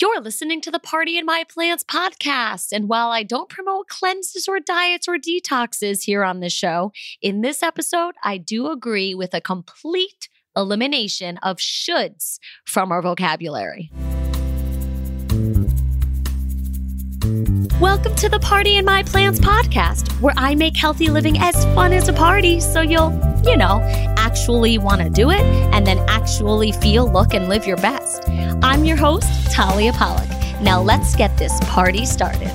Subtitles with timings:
[0.00, 2.72] You're listening to the Party in My Plants podcast.
[2.72, 7.42] And while I don't promote cleanses or diets or detoxes here on this show, in
[7.42, 13.90] this episode, I do agree with a complete elimination of shoulds from our vocabulary.
[17.80, 21.94] Welcome to the Party in My Plants podcast, where I make healthy living as fun
[21.94, 23.10] as a party so you'll,
[23.42, 23.80] you know,
[24.18, 28.28] actually want to do it and then actually feel, look, and live your best.
[28.62, 30.28] I'm your host, Talia Pollock.
[30.60, 32.52] Now let's get this party started.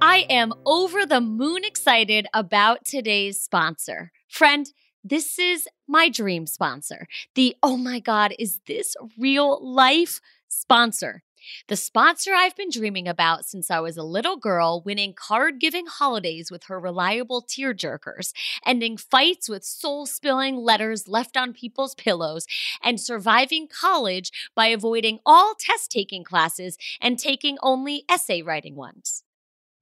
[0.00, 4.12] I am over the moon excited about today's sponsor.
[4.28, 4.68] Friend,
[5.02, 7.08] this is my dream sponsor.
[7.34, 11.24] The oh my God, is this real life sponsor?
[11.68, 15.86] The sponsor I've been dreaming about since I was a little girl, winning card giving
[15.86, 18.32] holidays with her reliable tear jerkers,
[18.66, 22.46] ending fights with soul spilling letters left on people's pillows,
[22.82, 29.22] and surviving college by avoiding all test taking classes and taking only essay writing ones.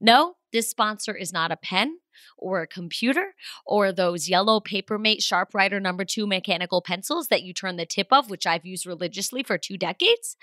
[0.00, 1.98] No, this sponsor is not a pen
[2.36, 3.34] or a computer
[3.66, 8.30] or those yellow Papermate Sharpwriter number two mechanical pencils that you turn the tip of,
[8.30, 10.36] which I've used religiously for two decades.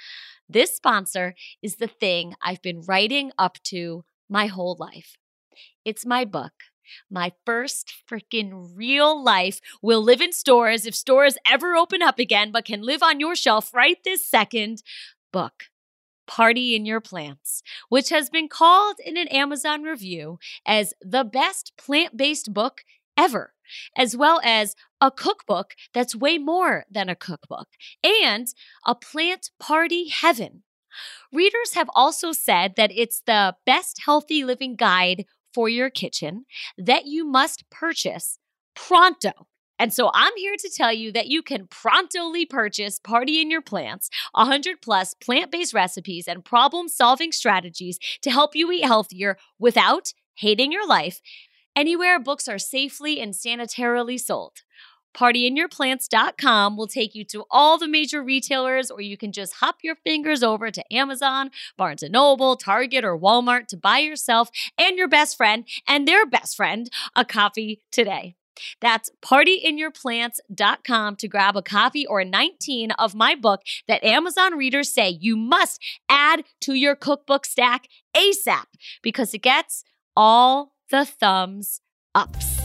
[0.48, 5.18] This sponsor is the thing I've been writing up to my whole life.
[5.86, 6.54] It's my book.
[7.10, 12.52] My first freaking real life will live in stores if stores ever open up again,
[12.52, 14.82] but can live on your shelf right this second
[15.32, 15.66] book.
[16.30, 21.74] Party in Your Plants, which has been called in an Amazon review as the best
[21.76, 22.84] plant based book
[23.18, 23.54] ever,
[23.98, 27.68] as well as a cookbook that's way more than a cookbook,
[28.04, 28.48] and
[28.86, 30.64] a plant party heaven.
[31.34, 36.46] Readers have also said that it's the best healthy living guide for your kitchen
[36.78, 38.38] that you must purchase
[38.76, 39.49] pronto.
[39.80, 43.62] And so I'm here to tell you that you can promptly purchase Party in Your
[43.62, 49.38] Plants, 100 plus plant based recipes and problem solving strategies to help you eat healthier
[49.58, 51.22] without hating your life
[51.76, 54.64] anywhere books are safely and sanitarily sold.
[55.16, 59.96] PartyInYourPlants.com will take you to all the major retailers, or you can just hop your
[59.96, 65.08] fingers over to Amazon, Barnes & Noble, Target, or Walmart to buy yourself and your
[65.08, 68.36] best friend and their best friend a copy today.
[68.82, 75.10] That's partyinyourplants.com to grab a copy or 19 of my book that Amazon readers say
[75.10, 78.66] you must add to your cookbook stack ASAP
[79.02, 79.84] because it gets
[80.16, 81.82] all the thumbs
[82.16, 82.59] ups.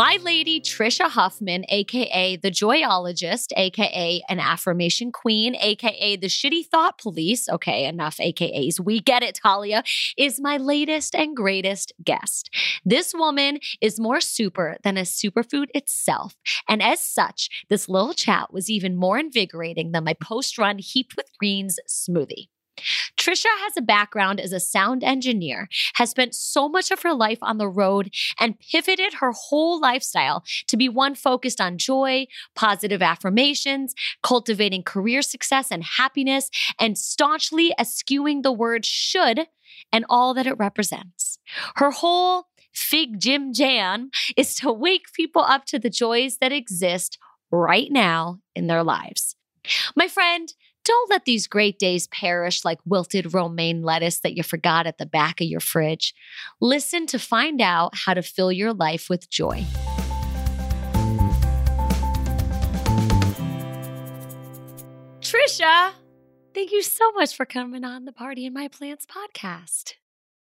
[0.00, 6.96] My lady Trisha Huffman, aka the Joyologist, aka an affirmation queen, aka the shitty thought
[6.96, 9.82] police, okay, enough AKAs, we get it, Talia,
[10.16, 12.48] is my latest and greatest guest.
[12.82, 16.34] This woman is more super than a superfood itself.
[16.66, 21.14] And as such, this little chat was even more invigorating than my post run heaped
[21.14, 22.48] with greens smoothie.
[23.16, 27.38] Trisha has a background as a sound engineer, has spent so much of her life
[27.42, 33.02] on the road, and pivoted her whole lifestyle to be one focused on joy, positive
[33.02, 39.46] affirmations, cultivating career success and happiness, and staunchly eschewing the word should
[39.92, 41.38] and all that it represents.
[41.76, 47.18] Her whole Fig Jim Jam is to wake people up to the joys that exist
[47.50, 49.36] right now in their lives.
[49.96, 50.52] My friend,
[50.84, 55.06] don't let these great days perish like wilted romaine lettuce that you forgot at the
[55.06, 56.14] back of your fridge.
[56.60, 59.64] Listen to find out how to fill your life with joy.
[65.20, 65.92] Trisha,
[66.54, 69.94] thank you so much for coming on the Party in My Plants podcast.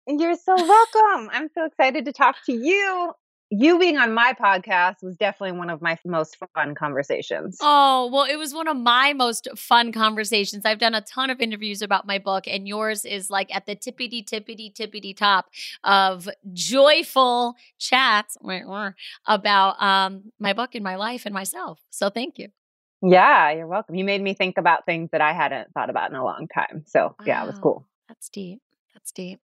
[0.07, 1.29] You're so welcome.
[1.31, 3.13] I'm so excited to talk to you
[3.49, 7.57] you being on my podcast was definitely one of my most fun conversations.
[7.61, 10.65] Oh, well, it was one of my most fun conversations.
[10.65, 13.75] I've done a ton of interviews about my book, and yours is like at the
[13.75, 15.49] tippity, tippity, tippity top
[15.83, 18.37] of joyful chats
[19.27, 21.79] about um, my book and my life and myself.
[21.91, 22.49] So thank you.
[23.01, 23.95] Yeah, you're welcome.
[23.95, 26.83] You made me think about things that I hadn't thought about in a long time.
[26.87, 27.85] So, yeah, it was cool.
[28.07, 28.61] That's deep.
[28.93, 29.39] That's deep.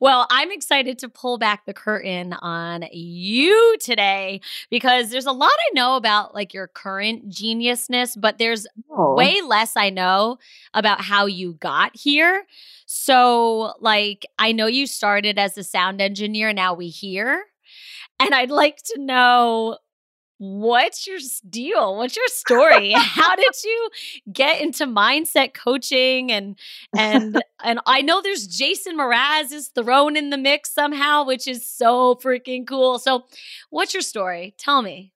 [0.00, 5.52] Well, I'm excited to pull back the curtain on you today because there's a lot
[5.52, 9.14] I know about like your current geniusness, but there's oh.
[9.14, 10.38] way less I know
[10.74, 12.44] about how you got here.
[12.86, 17.44] So, like, I know you started as a sound engineer, now we hear.
[18.18, 19.78] And I'd like to know
[20.38, 21.18] what's your
[21.48, 21.96] deal?
[21.96, 22.92] What's your story?
[22.96, 23.90] How did you
[24.32, 26.58] get into mindset coaching and
[26.96, 31.64] and and I know there's Jason Mraz is thrown in the mix somehow, which is
[31.66, 32.98] so freaking cool.
[32.98, 33.24] So,
[33.70, 34.54] what's your story?
[34.58, 35.12] Tell me.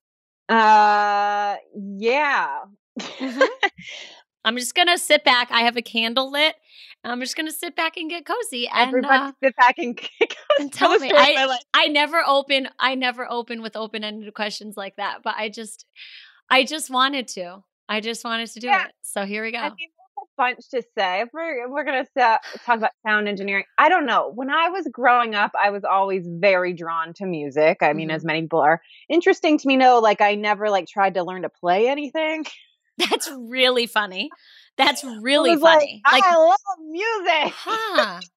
[0.49, 2.59] Uh yeah.
[3.01, 3.49] Mhm.
[4.45, 5.49] I'm just gonna sit back.
[5.51, 6.57] I have a candle lit.
[7.05, 9.99] I'm just gonna sit back and get cozy and Everybody uh, sit back and,
[10.61, 11.09] and tell me.
[11.09, 11.85] story of my I.
[11.85, 12.69] I never open.
[12.79, 15.19] I never open with open ended questions like that.
[15.25, 15.85] But I just,
[16.49, 17.63] I just wanted to.
[17.89, 18.85] I just wanted to do Yeah.
[18.87, 18.93] it.
[19.03, 19.59] So here we go.
[19.59, 19.89] I mean,
[20.19, 21.23] a bunch to say.
[21.23, 24.31] If we're we're gonna sa- talk about sound engineering, I don't know.
[24.33, 27.79] When I was growing up, I was always very drawn to music.
[27.83, 28.15] I mean, Mhm.
[28.15, 28.81] as many people are.
[29.09, 29.99] Interesting to me, though.
[29.99, 32.45] Like I never like tried to learn to play anything.
[32.99, 34.31] That's really funny.
[34.79, 36.03] That's really was like, funny.
[36.11, 36.59] Like, I love
[36.89, 37.55] music.
[37.57, 38.21] huh?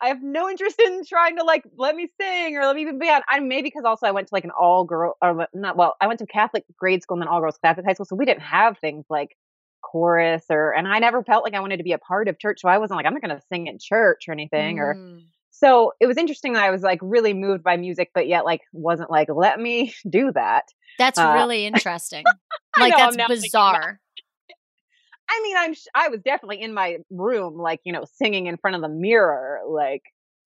[0.00, 2.98] I have no interest in trying to like let me sing or let me even
[2.98, 3.22] be on.
[3.28, 5.76] I maybe because also I went to like an all girl or not.
[5.76, 8.16] Well, I went to Catholic grade school and then all girls Catholic high school, so
[8.16, 9.36] we didn't have things like
[9.82, 10.74] chorus or.
[10.74, 12.76] And I never felt like I wanted to be a part of church, so I
[12.78, 14.78] wasn't like I'm not going to sing in church or anything.
[14.78, 15.22] Or Mm.
[15.52, 18.60] so it was interesting that I was like really moved by music, but yet like
[18.72, 20.64] wasn't like let me do that.
[20.98, 22.24] That's Uh, really interesting.
[22.76, 24.00] Like know, that's I'm now thinking about- bizarre.
[25.28, 28.56] I mean, I'm sh- I was definitely in my room, like you know, singing in
[28.56, 30.02] front of the mirror, like,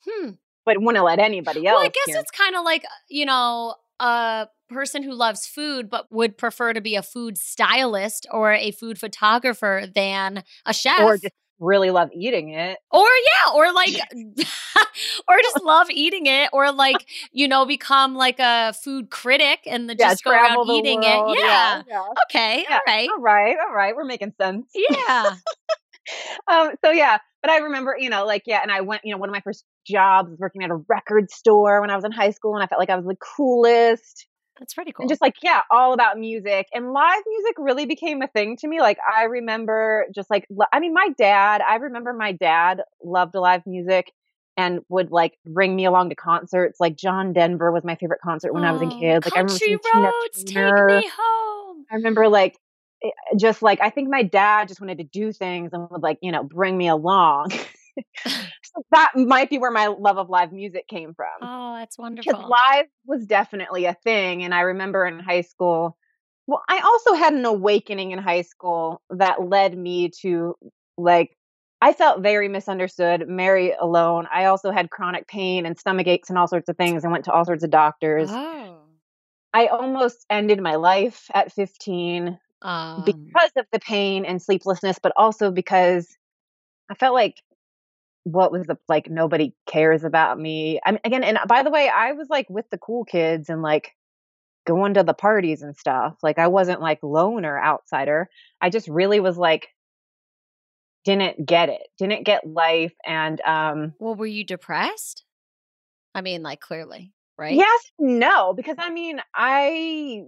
[0.09, 0.31] Hmm.
[0.65, 1.77] but wouldn't let anybody else.
[1.77, 5.89] Well, I guess hear it's kind of like you know a person who loves food
[5.91, 11.01] but would prefer to be a food stylist or a food photographer than a chef.
[11.01, 12.79] or just really love eating it.
[12.91, 13.91] Or yeah, or like,
[15.29, 19.89] or just love eating it, or like you know become like a food critic and
[19.89, 21.41] the, just go around eating world, it.
[21.45, 21.83] Yeah.
[21.89, 22.05] yeah.
[22.31, 22.65] Okay.
[22.69, 22.75] Yeah.
[22.75, 23.09] All right.
[23.11, 24.71] All right, all right, we're making sense.
[24.75, 25.35] Yeah.
[26.51, 29.19] Um, so yeah, but I remember, you know, like yeah, and I went, you know,
[29.19, 32.13] one of my first jobs was working at a record store when I was in
[32.13, 34.27] high school, and I felt like I was the coolest.
[34.59, 35.05] That's pretty cool.
[35.05, 38.69] and just like yeah all about music and live music really became a thing to
[38.69, 43.35] me like i remember just like i mean my dad i remember my dad loved
[43.35, 44.13] live music
[44.57, 48.53] and would like bring me along to concerts like john denver was my favorite concert
[48.53, 51.11] when i was a Oh, kid like i remember Country seeing Tina roads, take me
[51.17, 51.85] home.
[51.91, 52.57] i remember like
[53.01, 56.19] it- just like i think my dad just wanted to do things and would like
[56.21, 57.53] you know bring me along
[58.27, 62.05] so that might be where my love of live music came from Oh, that's because
[62.05, 62.49] wonderful.
[62.49, 65.97] live was definitely a thing and i remember in high school
[66.47, 70.55] well i also had an awakening in high school that led me to
[70.97, 71.37] like
[71.81, 76.39] i felt very misunderstood very alone i also had chronic pain and stomach aches and
[76.39, 78.79] all sorts of things and went to all sorts of doctors Oh.
[79.55, 85.13] i almost ended my life at 15 Um, because of the pain and sleeplessness but
[85.17, 86.17] also because
[86.91, 87.37] i felt like
[88.33, 91.89] what was the like nobody cares about me i mean again and by the way
[91.89, 93.95] i was like with the cool kids and like
[94.67, 98.29] going to the parties and stuff like i wasn't like loner outsider
[98.61, 99.69] i just really was like
[101.05, 105.25] didn't get it didn't get life and um well, were you depressed?
[106.15, 107.55] I mean, like clearly, right?
[107.55, 110.25] Yes, no, because I mean, I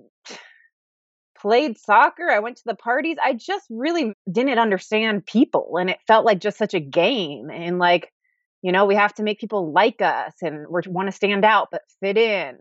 [1.41, 3.17] played soccer, I went to the parties.
[3.23, 7.79] I just really didn't understand people and it felt like just such a game and
[7.79, 8.13] like
[8.63, 11.69] you know, we have to make people like us and we want to stand out
[11.73, 12.59] but fit in.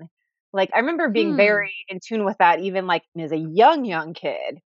[0.53, 1.35] Like I remember being Hmm.
[1.35, 4.59] very in tune with that even like as a young young kid.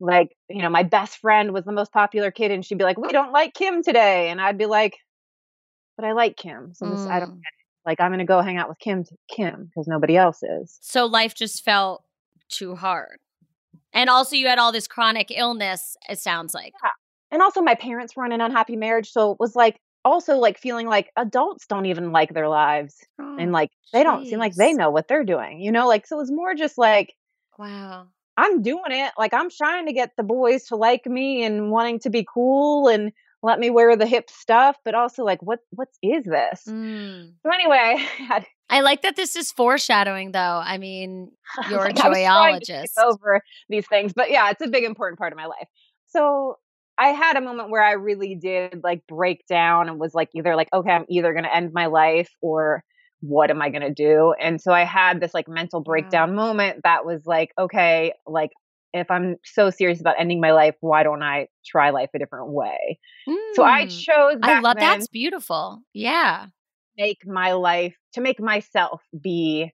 [0.00, 2.98] Like, you know, my best friend was the most popular kid and she'd be like,
[2.98, 4.98] "We don't like Kim today." And I'd be like,
[5.96, 7.42] "But I like Kim." So this I don't Mm.
[7.86, 10.80] like I'm gonna go hang out with Kim Kim because nobody else is.
[10.80, 12.04] So life just felt
[12.48, 13.18] too hard.
[13.92, 16.74] And also, you had all this chronic illness, it sounds like.
[17.30, 20.58] And also my parents were in an unhappy marriage, so it was like also like
[20.58, 24.74] feeling like adults don't even like their lives and like they don't seem like they
[24.74, 25.60] know what they're doing.
[25.60, 27.14] You know, like so it was more just like
[27.58, 28.08] Wow.
[28.36, 29.12] I'm doing it.
[29.16, 32.88] Like I'm trying to get the boys to like me and wanting to be cool
[32.88, 33.12] and
[33.42, 36.64] let me wear the hip stuff, but also like what what is this?
[36.68, 37.34] Mm.
[37.42, 40.38] So anyway, I had I like that this is foreshadowing, though.
[40.64, 41.30] I mean,
[41.64, 43.04] you're a Like, I was trying to joyologist.
[43.04, 45.68] over these things, but yeah, it's a big important part of my life.
[46.06, 46.58] So
[46.98, 50.54] I had a moment where I really did like break down and was like either
[50.56, 52.84] like, okay, I'm either going to end my life or
[53.20, 54.34] what am I going to do?
[54.40, 58.50] And so I had this like mental breakdown moment that was like, okay, like
[58.92, 62.50] if I'm so serious about ending my life, why don't I try life a different
[62.50, 62.98] way?
[63.52, 63.88] So I Mm.
[63.88, 65.82] chose I love then that's beautiful.
[65.92, 66.46] Yeah.
[66.96, 69.72] Make my life to make myself be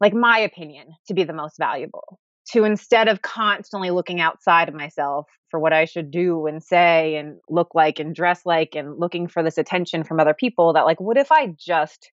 [0.00, 2.18] like my opinion to be the most valuable
[2.52, 7.16] to instead of constantly looking outside of myself for what I should do and say
[7.16, 10.86] and look like and dress like and looking for this attention from other people that
[10.86, 12.10] like what if I just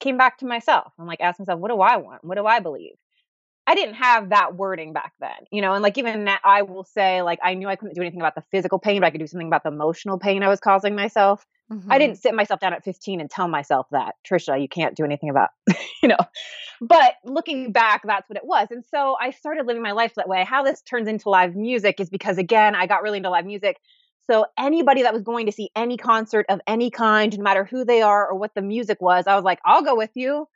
[0.00, 2.24] came back to myself and like asked myself what do I want?
[2.24, 2.94] What do I believe
[3.68, 6.84] I didn't have that wording back then you know and like even now I will
[6.84, 9.20] say like I knew I couldn't do anything about the physical pain but I could
[9.20, 11.92] do something about the emotional pain I was causing myself Mm-hmm.
[11.92, 15.04] I didn't sit myself down at 15 and tell myself that, Trisha, you can't do
[15.04, 15.50] anything about,
[16.02, 16.16] you know.
[16.80, 18.68] But looking back, that's what it was.
[18.70, 20.44] And so I started living my life that way.
[20.44, 23.78] How this turns into live music is because, again, I got really into live music.
[24.30, 27.84] So anybody that was going to see any concert of any kind, no matter who
[27.84, 30.48] they are or what the music was, I was like, I'll go with you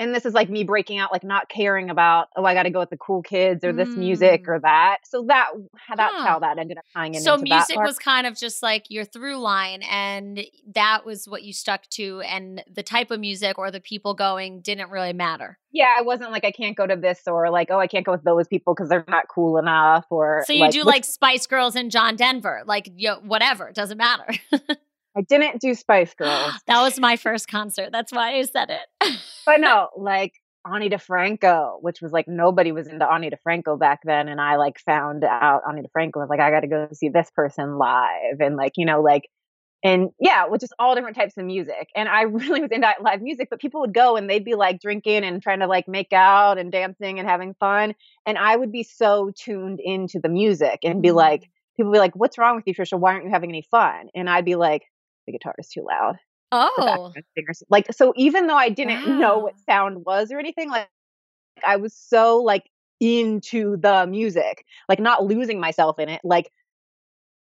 [0.00, 2.70] and this is like me breaking out like not caring about oh i got to
[2.70, 3.98] go with the cool kids or this mm.
[3.98, 5.50] music or that so that
[5.94, 6.26] that's huh.
[6.26, 9.36] how that ended up tying in so music was kind of just like your through
[9.36, 10.40] line and
[10.74, 14.60] that was what you stuck to and the type of music or the people going
[14.60, 17.78] didn't really matter yeah it wasn't like i can't go to this or like oh
[17.78, 20.72] i can't go with those people because they're not cool enough or so you like,
[20.72, 24.26] do like spice girls and john denver like know, whatever it doesn't matter
[25.16, 26.52] I didn't do Spice Girls.
[26.66, 27.90] that was my first concert.
[27.92, 29.18] That's why I said it.
[29.44, 30.34] but no, like
[30.66, 34.28] Ani DiFranco, which was like nobody was into Ani DiFranco back then.
[34.28, 37.30] And I like found out Ani DiFranco was like, I got to go see this
[37.34, 38.40] person live.
[38.40, 39.28] And like, you know, like,
[39.82, 41.88] and yeah, with just all different types of music.
[41.96, 44.80] And I really was into live music, but people would go and they'd be like
[44.80, 47.94] drinking and trying to like make out and dancing and having fun.
[48.26, 51.48] And I would be so tuned into the music and be like, mm.
[51.76, 52.98] people would be like, What's wrong with you, Trisha?
[52.98, 54.08] Why aren't you having any fun?
[54.14, 54.82] And I'd be like,
[55.30, 56.16] the guitar is too loud.
[56.52, 57.12] Oh,
[57.68, 58.12] like so.
[58.16, 59.18] Even though I didn't wow.
[59.18, 60.88] know what sound was or anything, like
[61.64, 62.64] I was so like
[62.98, 66.50] into the music, like not losing myself in it, like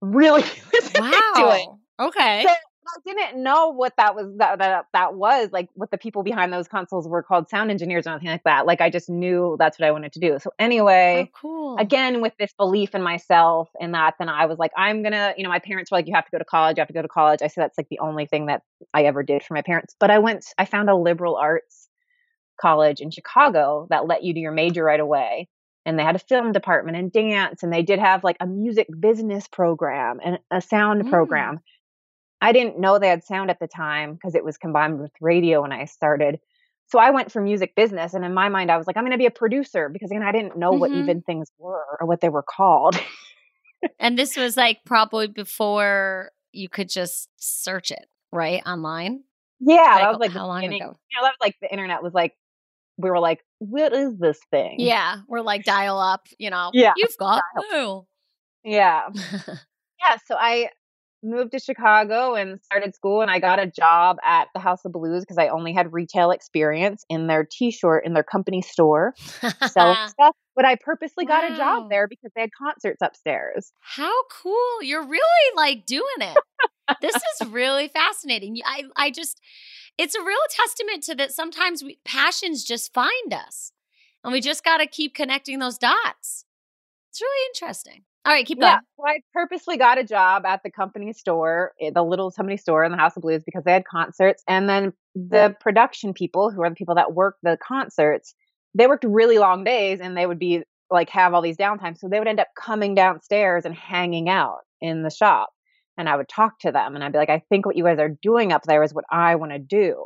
[0.01, 0.43] really
[0.95, 1.79] wow.
[1.99, 2.45] Okay.
[2.47, 2.53] So
[2.87, 6.53] I didn't know what that was that, that that was like what the people behind
[6.53, 8.65] those consoles were called sound engineers or anything like that.
[8.65, 10.37] Like I just knew that's what I wanted to do.
[10.39, 11.77] So anyway, oh, cool.
[11.77, 15.43] Again, with this belief in myself and that, then I was like, I'm gonna, you
[15.43, 17.01] know, my parents were like, you have to go to college, you have to go
[17.01, 17.41] to college.
[17.41, 18.61] I said that's like the only thing that
[18.93, 19.95] I ever did for my parents.
[19.99, 21.89] But I went, I found a liberal arts
[22.59, 25.49] college in Chicago that let you do your major right away
[25.85, 28.87] and they had a film department and dance and they did have like a music
[28.99, 31.09] business program and a sound mm.
[31.09, 31.59] program
[32.45, 35.63] I didn't know they had sound at the time because it was combined with radio
[35.63, 36.39] when I started.
[36.85, 39.13] So I went for music business, and in my mind, I was like, I'm going
[39.13, 40.79] to be a producer because again, I didn't know mm-hmm.
[40.79, 43.01] what even things were or what they were called.
[43.99, 49.23] and this was like probably before you could just search it right online.
[49.59, 50.77] Yeah, like, that was like how long ago?
[50.77, 52.33] Know, that was like the internet was like
[52.97, 54.75] we were like, what is this thing?
[54.77, 56.27] Yeah, we're like dial up.
[56.37, 57.41] You know, yeah, you've got?
[58.63, 59.09] Yeah.
[59.99, 60.69] yeah, so I
[61.25, 64.91] moved to Chicago and started school and I got a job at the House of
[64.91, 69.13] Blues because I only had retail experience in their t-shirt in their company store
[69.67, 70.35] selling stuff.
[70.55, 71.41] But I purposely wow.
[71.41, 73.73] got a job there because they had concerts upstairs.
[73.81, 74.81] How cool.
[74.81, 76.37] You're really like doing it.
[77.01, 78.57] this is really fascinating.
[78.65, 79.41] I I just
[79.97, 83.71] it's a real testament to that sometimes we, passions just find us.
[84.23, 86.45] And we just got to keep connecting those dots.
[87.11, 88.03] It's really interesting.
[88.25, 88.73] All right, keep going.
[88.73, 92.57] Yeah, so I purposely got a job at the company store, eh, the little company
[92.57, 94.43] store in the House of Blues, because they had concerts.
[94.47, 98.33] And then the production people, who are the people that work the concerts,
[98.73, 101.97] they worked really long days and they would be like have all these downtime.
[101.97, 105.49] So they would end up coming downstairs and hanging out in the shop.
[105.97, 107.99] And I would talk to them and I'd be like, I think what you guys
[107.99, 110.03] are doing up there is what I want to do.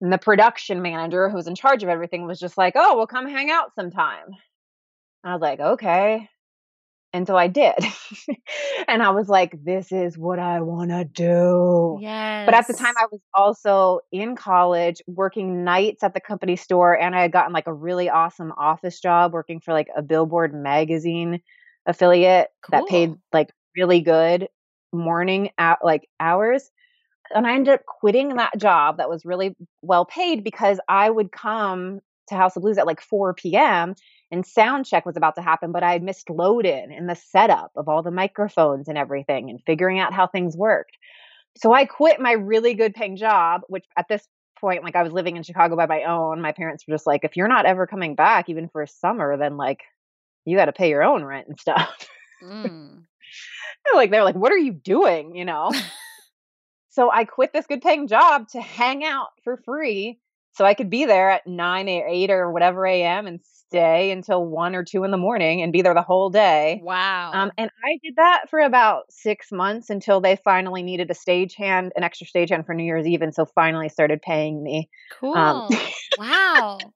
[0.00, 3.06] And the production manager who was in charge of everything was just like, oh, well,
[3.06, 4.28] come hang out sometime.
[5.24, 6.28] I was like, okay.
[7.12, 7.74] And so I did.
[8.88, 11.98] and I was like, this is what I want to do.
[12.00, 12.46] Yes.
[12.46, 16.98] But at the time, I was also in college working nights at the company store.
[16.98, 20.54] And I had gotten like a really awesome office job working for like a Billboard
[20.54, 21.42] magazine
[21.84, 22.80] affiliate cool.
[22.80, 24.48] that paid like really good
[24.92, 26.70] morning at like hours.
[27.34, 31.30] And I ended up quitting that job that was really well paid because I would
[31.30, 33.94] come to House of Blues at like 4 p.m
[34.32, 37.14] and sound check was about to happen, but I had missed load in in the
[37.14, 40.96] setup of all the microphones and everything and figuring out how things worked.
[41.58, 44.26] So I quit my really good paying job, which at this
[44.58, 46.40] point, like I was living in Chicago by my own.
[46.40, 49.36] My parents were just like, if you're not ever coming back, even for a summer,
[49.36, 49.82] then like
[50.46, 52.08] you got to pay your own rent and stuff.
[52.42, 53.02] Mm.
[53.94, 55.36] like they're like, what are you doing?
[55.36, 55.72] You know?
[56.88, 60.18] so I quit this good paying job to hang out for free
[60.52, 63.26] so I could be there at 9 or 8 or whatever a.m.
[63.26, 66.80] and stay until 1 or 2 in the morning and be there the whole day.
[66.82, 67.32] Wow.
[67.32, 71.90] Um, and I did that for about six months until they finally needed a stagehand,
[71.96, 73.22] an extra stagehand for New Year's Eve.
[73.22, 74.90] And so finally started paying me.
[75.12, 75.34] Um, cool.
[75.34, 75.68] Um,
[76.18, 76.78] wow.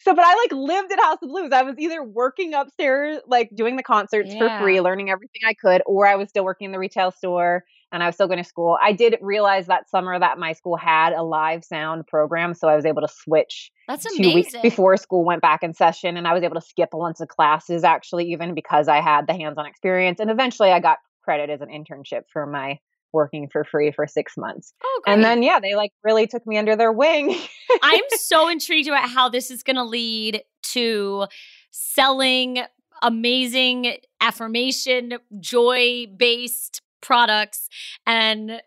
[0.00, 1.50] So, but I like lived at House of Blues.
[1.52, 4.58] I was either working upstairs, like doing the concerts yeah.
[4.58, 7.64] for free, learning everything I could, or I was still working in the retail store
[7.94, 8.76] and I was still going to school.
[8.82, 12.74] I did realize that summer that my school had a live sound program, so I
[12.74, 13.70] was able to switch.
[13.86, 14.24] That's amazing.
[14.24, 16.98] Two weeks before school went back in session, and I was able to skip a
[16.98, 20.18] bunch of classes actually, even because I had the hands-on experience.
[20.18, 22.80] And eventually, I got credit as an internship for my
[23.12, 24.74] working for free for six months.
[24.82, 25.14] Oh, great.
[25.14, 27.40] And then, yeah, they like really took me under their wing.
[27.80, 31.26] I'm so intrigued about how this is going to lead to
[31.70, 32.58] selling
[33.02, 37.68] amazing affirmation, joy based products
[38.06, 38.60] and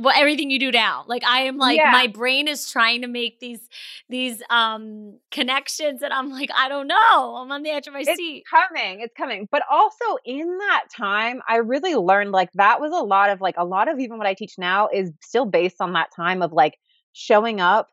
[0.00, 1.90] well everything you do now like i am like Yeah.
[1.90, 3.68] my brain is trying to make these
[4.08, 8.02] these um connections and i'm like i don't know i'm on the edge of my
[8.02, 8.10] seat.
[8.12, 12.80] It's seat coming it's coming but also in that time i really learned like that
[12.80, 15.44] was a lot of like a lot of even what i teach now is still
[15.44, 16.78] based on that time of like
[17.12, 17.88] showing up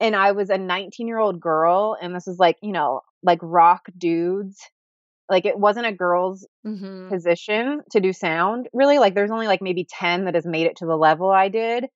[0.00, 3.38] and i was a 19 year old girl and this is like you know like
[3.40, 4.58] rock dudes
[5.28, 7.08] like it wasn't a girl's mm-hmm.
[7.08, 10.76] position to do sound really like there's only like maybe 10 that has made it
[10.76, 11.86] to the level i did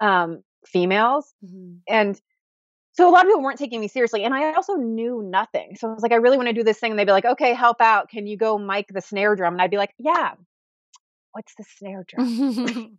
[0.00, 1.76] um females Mm-hmm.
[1.88, 2.20] and
[2.94, 5.88] so a lot of people weren't taking me seriously and i also knew nothing so
[5.88, 7.54] i was like i really want to do this thing and they'd be like okay
[7.54, 10.32] help out can you go mic the snare drum and i'd be like yeah
[11.32, 12.98] what's the snare drum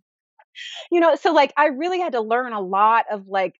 [0.90, 3.54] you know so like i really had to learn a lot of like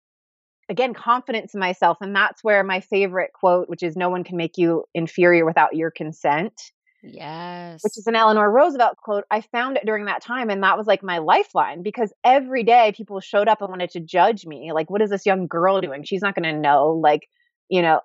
[0.69, 4.37] again confidence in myself and that's where my favorite quote which is no one can
[4.37, 9.25] make you inferior without your consent yes which is an Eleanor Roosevelt quote.
[9.31, 12.93] I found it during that time, and that was like my lifeline because every day
[12.97, 14.73] people showed up and wanted to judge me.
[14.73, 16.05] Like, what is this young girl doing?
[16.05, 16.99] She's not going to know.
[17.03, 17.29] Like,
[17.69, 18.01] you know,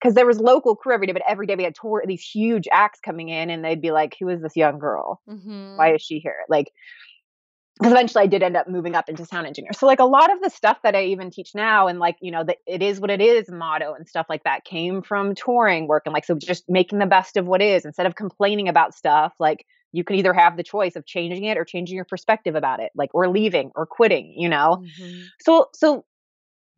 [0.00, 2.68] because there was local crew every day, but every day we had tour these huge
[2.72, 5.20] acts coming in, and they'd be like, "Who is this young girl?
[5.28, 5.76] mm-hmm.
[5.76, 6.70] Why is she here?" Like.
[7.80, 9.72] Because eventually I did end up moving up into sound engineer.
[9.72, 12.30] So like a lot of the stuff that I even teach now and like, you
[12.30, 15.88] know, the it is what it is motto and stuff like that came from touring
[15.88, 18.94] work and like so just making the best of what is instead of complaining about
[18.94, 22.54] stuff, like you can either have the choice of changing it or changing your perspective
[22.54, 24.78] about it, like or leaving or quitting, you know.
[24.82, 25.30] Mhm.
[25.40, 26.04] So so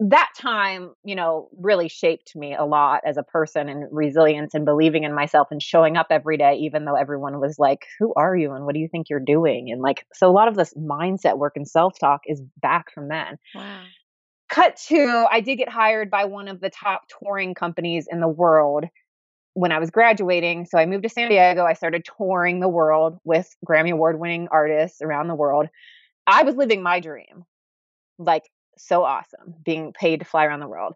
[0.00, 4.64] that time, you know, really shaped me a lot as a person and resilience and
[4.64, 8.36] believing in myself and showing up every day, even though everyone was like, Who are
[8.36, 8.52] you?
[8.52, 9.70] And what do you think you're doing?
[9.70, 13.08] And like, so a lot of this mindset work and self talk is back from
[13.08, 13.38] then.
[13.54, 13.82] wow
[14.48, 18.28] Cut to, I did get hired by one of the top touring companies in the
[18.28, 18.84] world
[19.54, 20.66] when I was graduating.
[20.66, 21.64] So I moved to San Diego.
[21.64, 25.68] I started touring the world with Grammy Award winning artists around the world.
[26.26, 27.44] I was living my dream.
[28.18, 28.44] Like,
[28.76, 30.94] so awesome being paid to fly around the world,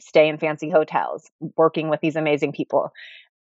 [0.00, 2.90] stay in fancy hotels, working with these amazing people.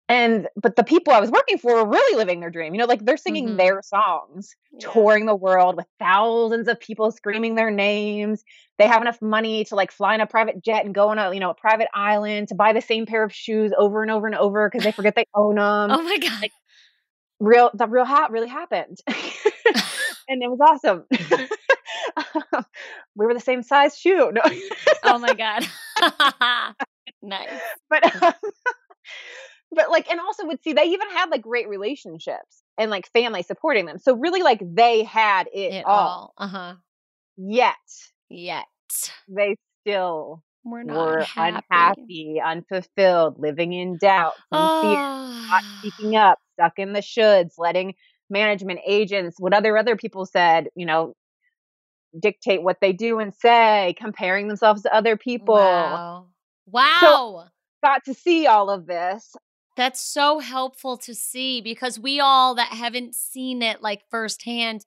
[0.08, 2.76] And, but the people I was working for were really living their dream.
[2.76, 3.58] You know, like they're singing Mhm.
[3.58, 4.90] their songs Yeah.
[4.92, 8.44] touring the world with thousands of people screaming their names.
[8.78, 11.34] They have enough money to like fly in a private jet and go on a
[11.34, 14.28] you know a private island to buy the same pair of shoes over and over
[14.28, 15.92] and over because they forget they own them.
[15.92, 16.50] oh my god
[17.40, 18.98] Real, the real hat really happened,
[20.30, 21.04] and it was awesome.
[23.16, 24.32] We were the same size shoe.
[24.32, 24.42] No,
[25.04, 25.68] oh my god
[27.22, 28.34] nice but um,
[29.72, 33.44] but like and also would see they even had like great relationships and like family
[33.44, 33.98] supporting them.
[33.98, 36.18] So really like they had it, it all.
[36.18, 36.76] all uh-huh
[37.38, 37.76] Yet
[38.30, 38.66] yet
[39.28, 41.66] they still we're not were happy.
[41.72, 44.34] unhappy, unfulfilled, living in doubt,
[44.82, 44.98] fear,
[45.52, 45.80] not Oh.
[45.80, 47.96] speaking up, stuck in the shoulds, letting
[48.30, 51.14] management agents, what other other people said, you know,
[52.20, 55.56] dictate what they do and say, comparing themselves to other people.
[55.56, 56.28] Wow.
[56.68, 57.48] Wow.
[57.84, 59.36] Got to see all of this.
[59.78, 64.86] That's so helpful to see because we all that haven't seen it like firsthand,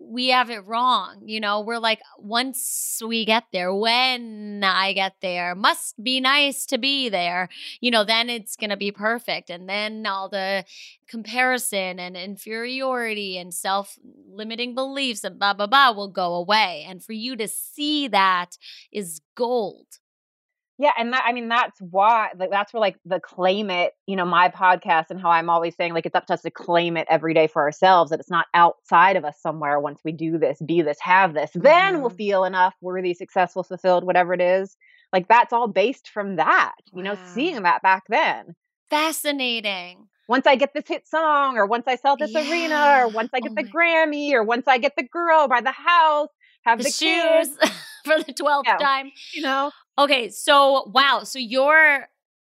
[0.00, 1.22] we have it wrong.
[1.24, 6.66] You know, we're like, once we get there, when I get there, must be nice
[6.66, 7.48] to be there,
[7.80, 9.50] you know, then it's going to be perfect.
[9.50, 10.64] And then all the
[11.08, 16.84] comparison and inferiority and self limiting beliefs and blah, blah, blah will go away.
[16.88, 18.56] And for you to see that
[18.92, 19.86] is gold.
[20.80, 24.16] Yeah, and that I mean that's why like that's where like the claim it, you
[24.16, 26.96] know, my podcast and how I'm always saying like it's up to us to claim
[26.96, 30.38] it every day for ourselves that it's not outside of us somewhere once we do
[30.38, 32.16] this, be this, have this, then we'll Mhm.
[32.16, 34.74] feel enough, worthy, successful, fulfilled, whatever it is.
[35.12, 38.54] Like that's all based from that, you know, seeing that back then.
[38.88, 40.08] Fascinating.
[40.28, 43.40] Once I get this hit song or once I sell this arena or once I
[43.40, 46.28] get Oh the Grammy or once I get the girl buy the house,
[46.64, 47.58] have The, the, shoes kids,
[48.04, 48.76] for the 12th Yeah.
[48.78, 49.10] time.
[49.34, 49.70] you know.
[49.98, 52.08] Okay, so wow, so you're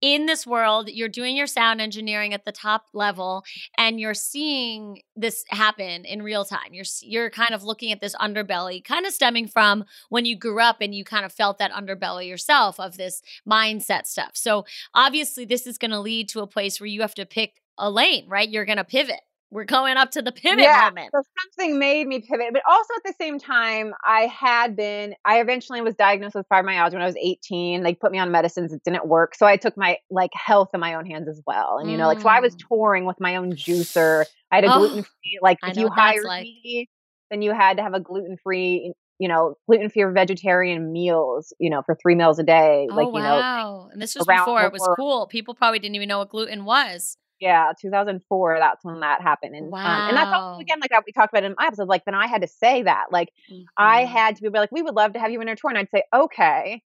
[0.03, 3.45] in this world, you're doing your sound engineering at the top level
[3.77, 6.73] and you're seeing this happen in real time.
[6.73, 10.61] You're you're kind of looking at this underbelly, kind of stemming from when you grew
[10.61, 14.31] up and you kind of felt that underbelly yourself of this mindset stuff.
[14.35, 14.65] So
[14.95, 17.91] obviously this is going to lead to a place where you have to pick a
[17.91, 18.49] lane, right?
[18.49, 19.21] You're going to pivot.
[19.53, 20.73] We're going up to the pivot Yeah.
[20.73, 21.11] moment.
[21.15, 25.15] So something made me pivot, but also at the same time, I had been.
[25.25, 27.83] I eventually was diagnosed with fibromyalgia when I was 18.
[27.83, 30.81] They put me on medicines; it didn't work, so I took my like health in
[30.81, 31.79] my own hands as well.
[31.79, 32.67] And you know, like so, I was Mm.
[32.69, 34.27] touring with my own juicer.
[34.53, 35.39] I had a Oh, gluten free.
[35.43, 36.47] Like if you hired like.
[36.65, 36.89] me,
[37.31, 41.69] then you had to have a gluten free you know, gluten free vegetarian meals, you
[41.69, 42.89] know, for three meals a day.
[42.89, 43.23] Oh, like, you wow.
[43.23, 45.27] know, and this was before it was cool.
[45.27, 47.17] People probably didn't even know what gluten was.
[47.41, 48.59] Yeah, 2004.
[48.59, 49.79] That's when that happened, and wow.
[49.79, 51.89] um, and that's also again like we talked about in my episode.
[51.89, 53.63] Like then I had to say that, like mm-hmm.
[53.79, 55.79] I had to be like, we would love to have you in our tour, and
[55.79, 56.83] I'd say okay,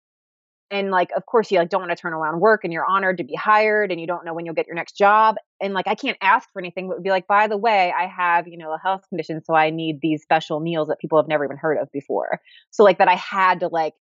[0.72, 3.18] and like of course you like don't want to turn around work and you're honored
[3.18, 5.86] to be hired and you don't know when you'll get your next job and like
[5.86, 8.72] i can't ask for anything but be like by the way i have you know
[8.72, 11.78] a health condition so i need these special meals that people have never even heard
[11.78, 13.92] of before so like that i had to like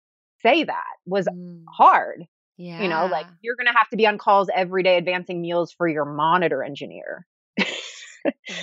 [0.42, 1.62] say that was mm.
[1.70, 2.26] hard
[2.62, 5.72] yeah you know like you're gonna have to be on calls every day advancing meals
[5.72, 7.26] for your monitor engineer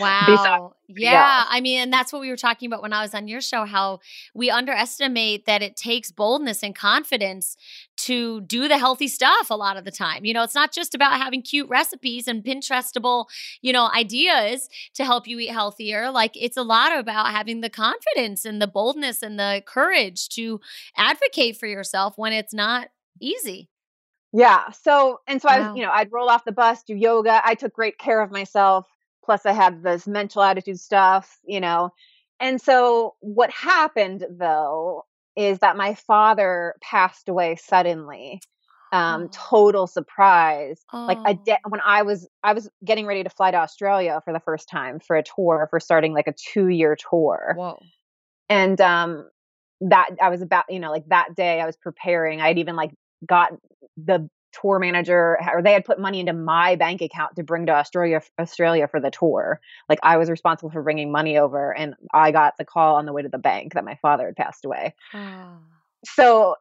[0.01, 0.75] Wow.
[0.89, 1.45] yeah.
[1.49, 3.65] I mean, and that's what we were talking about when I was on your show
[3.65, 4.01] how
[4.35, 7.57] we underestimate that it takes boldness and confidence
[7.99, 10.25] to do the healthy stuff a lot of the time.
[10.25, 13.27] You know, it's not just about having cute recipes and Pinterestable,
[13.61, 16.11] you know, ideas to help you eat healthier.
[16.11, 20.61] Like it's a lot about having the confidence and the boldness and the courage to
[20.97, 22.89] advocate for yourself when it's not
[23.21, 23.69] easy.
[24.33, 24.71] Yeah.
[24.71, 25.55] So, and so wow.
[25.55, 27.41] I was, you know, I'd roll off the bus, do yoga.
[27.45, 28.87] I took great care of myself
[29.29, 31.91] plus I had this mental attitude stuff, you know.
[32.41, 35.05] And so what happened though
[35.37, 38.41] is that my father passed away suddenly.
[38.91, 39.29] Um, oh.
[39.31, 40.83] total surprise.
[40.95, 41.05] Oh.
[41.05, 44.33] Like a de- when I was I was getting ready to fly to Australia for
[44.33, 47.53] the first time for a tour for starting like a two year tour.
[47.55, 47.79] Whoa.
[48.49, 49.29] And um
[49.83, 52.41] that I was about, you know, like that day I was preparing.
[52.41, 52.93] I'd even like
[53.27, 53.53] got
[54.05, 57.73] the tour manager or they had put money into my bank account to bring to
[57.73, 59.61] Australia Australia for the tour.
[59.89, 63.13] Like I was responsible for bringing money over and I got the call on the
[63.13, 64.95] way to the bank that my father had passed away.
[65.15, 65.59] Oh.
[66.05, 66.57] So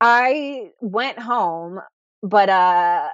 [0.00, 1.80] I went home
[2.22, 3.08] but uh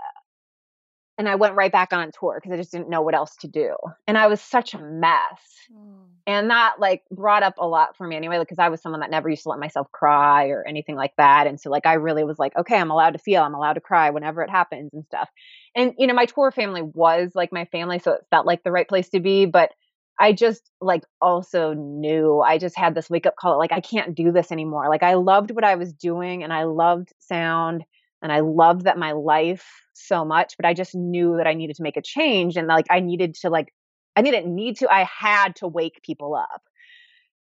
[1.18, 3.48] and I went right back on tour because I just didn't know what else to
[3.48, 3.76] do.
[4.06, 5.40] And I was such a mess.
[5.72, 6.06] Mm.
[6.26, 9.10] And that like brought up a lot for me anyway, because I was someone that
[9.10, 11.46] never used to let myself cry or anything like that.
[11.46, 13.80] And so like I really was like, okay, I'm allowed to feel, I'm allowed to
[13.80, 15.28] cry whenever it happens and stuff.
[15.74, 18.72] And you know, my tour family was like my family, so it felt like the
[18.72, 19.46] right place to be.
[19.46, 19.72] But
[20.18, 24.14] I just like also knew I just had this wake up call like I can't
[24.14, 24.88] do this anymore.
[24.88, 27.84] Like I loved what I was doing and I loved sound
[28.22, 31.76] and I loved that my life so much, but I just knew that I needed
[31.76, 33.72] to make a change and like I needed to like
[34.16, 36.62] I didn't need to, I had to wake people up.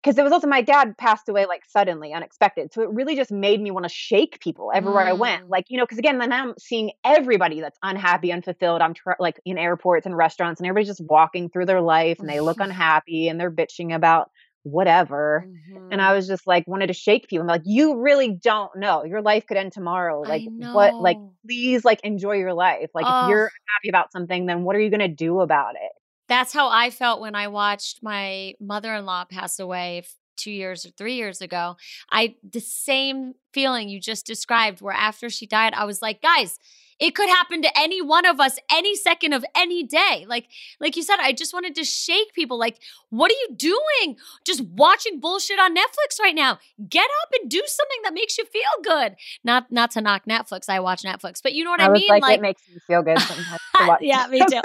[0.02, 2.72] Because it was also my dad passed away like suddenly, unexpected.
[2.72, 5.08] So it really just made me want to shake people everywhere mm.
[5.08, 5.46] I went.
[5.46, 5.50] Mm.
[5.50, 8.82] Like, you know, because again, then I'm seeing everybody that's unhappy, unfulfilled.
[8.82, 12.28] I'm tr- like in airports and restaurants, and everybody's just walking through their life and
[12.28, 14.30] they look unhappy and they're bitching about
[14.66, 15.46] whatever.
[15.46, 15.92] Mm-hmm.
[15.92, 17.42] And I was just like, wanted to shake people.
[17.42, 19.04] I'm like, you really don't know.
[19.04, 20.22] Your life could end tomorrow.
[20.22, 22.90] Like, what, like, please, like, enjoy your life.
[22.92, 23.24] Like, oh.
[23.24, 25.92] if you're happy about something, then what are you going to do about it?
[26.28, 30.02] That's how I felt when I watched my mother in law pass away
[30.36, 31.76] two years or three years ago.
[32.10, 36.58] I, the same feeling you just described, where after she died, I was like, guys,
[36.98, 40.24] it could happen to any one of us any second of any day.
[40.28, 40.48] Like
[40.80, 42.78] like you said, I just wanted to shake people like
[43.10, 44.16] what are you doing?
[44.44, 46.58] Just watching bullshit on Netflix right now.
[46.88, 49.16] Get up and do something that makes you feel good.
[49.44, 50.68] Not not to knock Netflix.
[50.68, 52.08] I watch Netflix, but you know what I, I mean?
[52.08, 53.60] Like, like, it makes me feel good sometimes.
[54.00, 54.60] yeah, me too.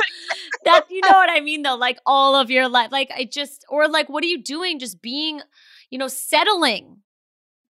[0.66, 2.92] that you know what I mean though, like all of your life.
[2.92, 4.80] Like I just or like what are you doing?
[4.80, 5.42] Just being,
[5.90, 6.98] you know, settling.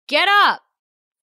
[0.07, 0.63] Get up.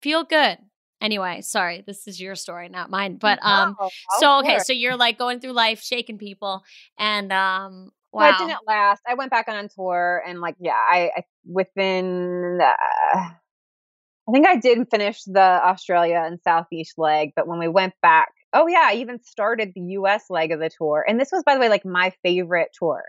[0.02, 0.58] Feel good.
[1.02, 3.16] Anyway, sorry, this is your story, not mine.
[3.16, 6.62] But um, no, so okay, so you're like going through life, shaking people,
[6.96, 8.20] and um, wow.
[8.20, 9.02] Well, it didn't last.
[9.06, 12.60] I went back on tour, and like, yeah, I, I within.
[12.62, 13.30] Uh,
[14.28, 18.28] I think I did finish the Australia and Southeast leg, but when we went back,
[18.52, 21.04] oh yeah, I even started the US leg of the tour.
[21.06, 23.02] And this was, by the way, like my favorite tour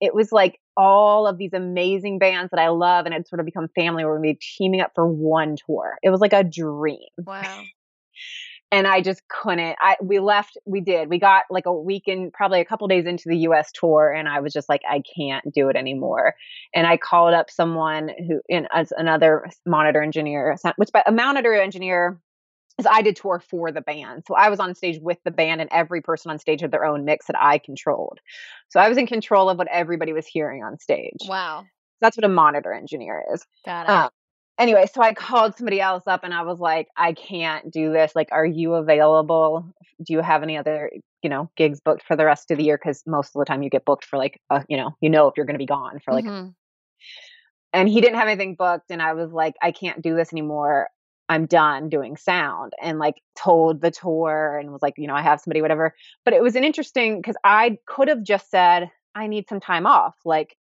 [0.00, 3.46] it was like all of these amazing bands that I love and it sort of
[3.46, 5.96] become family where we'd be teaming up for one tour.
[6.02, 6.98] It was like a dream.
[7.18, 7.62] Wow.
[8.72, 9.76] and I just couldn't.
[9.80, 11.08] I we left, we did.
[11.08, 14.28] We got like a week in, probably a couple days into the US tour, and
[14.28, 16.34] I was just like, I can't do it anymore.
[16.74, 21.54] And I called up someone who in as another monitor engineer, which by a monitor
[21.54, 22.18] engineer
[22.78, 24.24] is I did tour for the band.
[24.26, 26.84] So I was on stage with the band and every person on stage had their
[26.84, 28.20] own mix that I controlled.
[28.68, 31.20] So I was in control of what everybody was hearing on stage.
[31.28, 31.64] Wow.
[32.00, 33.46] That's what a monitor engineer is.
[33.64, 33.90] Got it.
[33.90, 34.10] Um,
[34.58, 38.12] anyway, so I called somebody else up and I was like, I can't do this.
[38.14, 39.64] Like, are you available?
[40.02, 40.90] Do you have any other,
[41.22, 42.76] you know, gigs booked for the rest of the year?
[42.76, 45.28] Because most of the time you get booked for like, a, you know, you know
[45.28, 46.24] if you're going to be gone for like.
[46.24, 46.50] Mm-hmm.
[47.72, 50.90] And he didn't have anything booked, and I was like, I can't do this anymore.
[51.28, 55.22] I'm done doing sound and like told the tour and was like, you know, I
[55.22, 55.94] have somebody, whatever.
[56.24, 59.86] But it was an interesting because I could have just said, I need some time
[59.86, 60.16] off.
[60.24, 60.56] Like,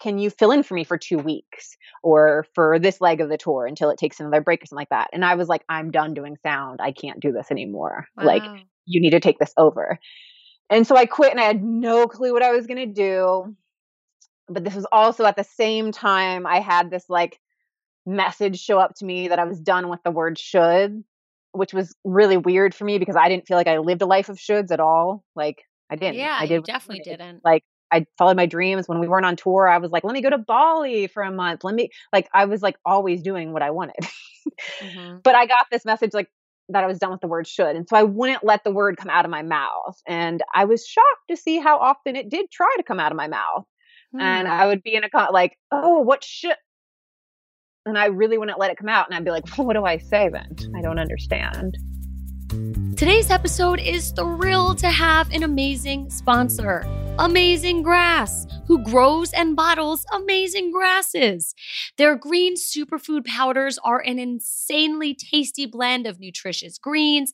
[0.00, 3.38] can you fill in for me for two weeks or for this leg of the
[3.38, 5.08] tour until it takes another break or something like that?
[5.12, 6.80] And I was like, I'm done doing sound.
[6.82, 8.06] I can't do this anymore.
[8.16, 8.24] Wow.
[8.24, 8.42] Like,
[8.84, 9.98] you need to take this over.
[10.68, 13.54] And so I quit and I had no clue what I was going to do.
[14.48, 17.40] But this was also at the same time I had this like
[18.06, 21.02] message show up to me that I was done with the word should,
[21.52, 24.28] which was really weird for me because I didn't feel like I lived a life
[24.28, 25.24] of shoulds at all.
[25.34, 26.16] Like I didn't.
[26.16, 27.44] Yeah, I did definitely didn't.
[27.44, 29.68] Like I followed my dreams when we weren't on tour.
[29.68, 31.64] I was like, let me go to Bali for a month.
[31.64, 33.96] Let me like I was like always doing what I wanted.
[34.80, 35.18] mm-hmm.
[35.22, 36.28] But I got this message like
[36.70, 37.76] that I was done with the word should.
[37.76, 40.00] And so I wouldn't let the word come out of my mouth.
[40.06, 43.16] And I was shocked to see how often it did try to come out of
[43.16, 43.64] my mouth.
[44.14, 44.22] Mm.
[44.22, 46.56] And I would be in a con- like, oh, what should
[47.86, 49.06] and I really wouldn't let it come out.
[49.06, 50.56] And I'd be like, well, what do I say then?
[50.76, 51.76] I don't understand.
[52.96, 56.86] Today's episode is thrilled to have an amazing sponsor,
[57.18, 61.54] Amazing Grass, who grows and bottles amazing grasses.
[61.98, 67.32] Their green superfood powders are an insanely tasty blend of nutritious greens,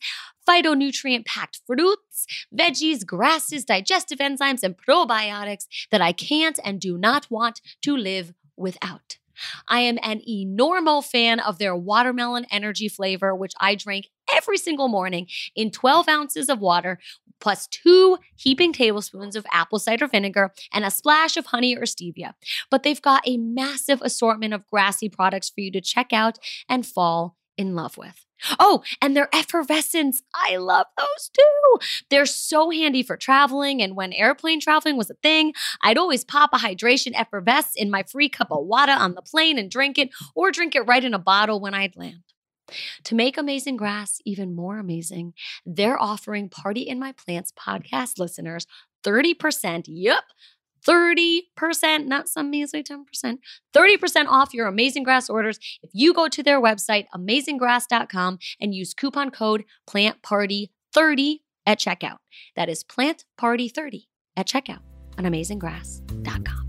[0.49, 7.31] phytonutrient packed fruits, veggies, grasses, digestive enzymes, and probiotics that I can't and do not
[7.31, 9.20] want to live without.
[9.69, 14.89] I am an enormo fan of their watermelon energy flavor, which I drank every single
[14.89, 16.99] morning in 12 ounces of water,
[17.41, 22.35] plus two heaping tablespoons of apple cider vinegar and a splash of honey or stevia.
[22.71, 26.87] But they've got a massive assortment of grassy products for you to check out and
[26.87, 28.27] fall in love with.
[28.59, 30.23] Oh, and their effervescence.
[30.35, 31.79] I love those too.
[32.09, 33.83] They're so handy for traveling.
[33.83, 38.03] And when airplane traveling was a thing, I'd always pop a hydration effervescent in my
[38.03, 41.15] free cup of water on the plane and drink it, or drink it right in
[41.15, 42.23] a bottle when I'd land.
[43.05, 45.35] To make Amazing Grass even more amazing,
[45.67, 48.67] they're offering Party in My Plants podcast listeners
[49.05, 50.25] 30%, yep,
[50.87, 53.39] 30%, not some measly 10%,
[53.75, 58.95] 30% off your Amazing Grass orders if you go to their website, amazinggrass.com, and use
[58.95, 62.19] coupon code PLANTPARTY30 at checkout.
[62.57, 64.81] That is PLANTPARTY30 at checkout
[65.19, 66.60] on amazinggrass.com.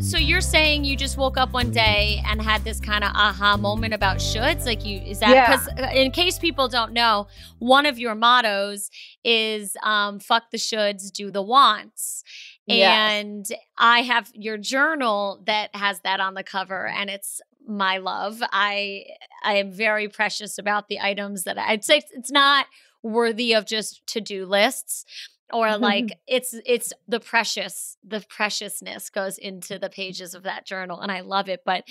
[0.00, 3.56] So you're saying you just woke up one day and had this kind of aha
[3.56, 4.64] moment about shoulds?
[4.64, 5.86] Like you is that because yeah.
[5.86, 7.26] Uh, in case people don't know,
[7.58, 8.90] one of your mottos
[9.24, 12.24] is um, "fuck the shoulds, do the wants."
[12.68, 13.46] And.
[13.78, 18.42] I have your journal that has that on the cover, and it's my love.
[18.50, 19.04] I
[19.44, 22.66] I am very precious about the items that I, I'd say it's not
[23.02, 25.04] worthy of just to do lists
[25.52, 31.00] or like it's it's the precious the preciousness goes into the pages of that journal
[31.00, 31.84] and i love it but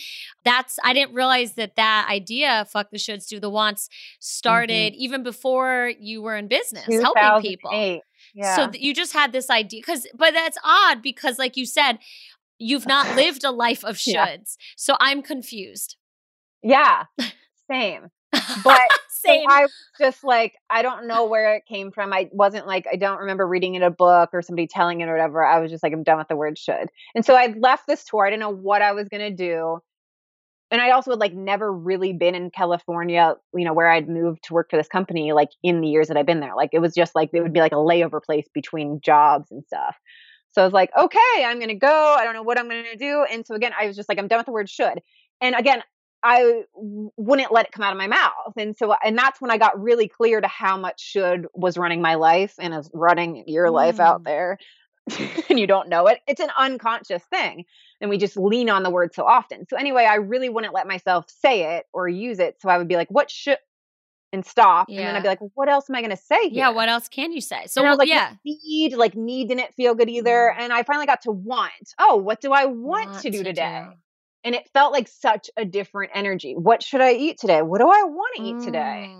[0.43, 4.17] that's i didn't realize that that idea fuck the shoulds do the wants mm-hmm.
[4.19, 5.01] started mm-hmm.
[5.01, 8.01] even before you were in business helping people
[8.33, 8.55] yeah.
[8.55, 11.97] so you just had this idea because but that's odd because like you said
[12.59, 14.41] you've not lived a life of shoulds yeah.
[14.75, 15.97] so i'm confused
[16.63, 17.03] yeah
[17.71, 18.09] same
[18.63, 19.43] but same.
[19.47, 22.13] So I was just like, I don't know where it came from.
[22.13, 25.07] I wasn't like, I don't remember reading it in a book or somebody telling it
[25.07, 25.45] or whatever.
[25.45, 26.89] I was just like, I'm done with the word should.
[27.15, 28.25] And so I left this tour.
[28.25, 29.79] I didn't know what I was going to do.
[30.69, 34.43] And I also had like never really been in California, you know, where I'd moved
[34.45, 36.55] to work for this company, like in the years that I've been there.
[36.55, 39.63] Like it was just like, it would be like a layover place between jobs and
[39.65, 39.95] stuff.
[40.51, 42.15] So I was like, okay, I'm going to go.
[42.17, 43.25] I don't know what I'm going to do.
[43.31, 45.01] And so again, I was just like, I'm done with the word should.
[45.39, 45.83] And again,
[46.23, 48.53] I wouldn't let it come out of my mouth.
[48.57, 52.01] And so, and that's when I got really clear to how much should was running
[52.01, 53.73] my life and is running your mm.
[53.73, 54.25] life out mm.
[54.25, 54.57] there.
[55.49, 56.19] and you don't know it.
[56.27, 57.65] It's an unconscious thing.
[58.01, 59.65] And we just lean on the word so often.
[59.69, 62.57] So, anyway, I really wouldn't let myself say it or use it.
[62.61, 63.57] So, I would be like, what should,
[64.33, 64.87] and stop.
[64.89, 64.99] Yeah.
[64.99, 66.49] And then I'd be like, well, what else am I going to say?
[66.49, 66.59] Here?
[66.59, 66.69] Yeah.
[66.69, 67.63] What else can you say?
[67.67, 68.33] So, well, like, yeah.
[68.45, 70.53] Need, like, need didn't feel good either.
[70.55, 70.63] Mm.
[70.63, 71.71] And I finally got to want.
[71.97, 73.85] Oh, what do I want, want to do to today?
[73.85, 73.95] Do
[74.47, 76.53] and it felt like such a different energy.
[76.53, 77.61] What should I eat today?
[77.61, 78.63] What do I want to eat mm.
[78.63, 79.13] today?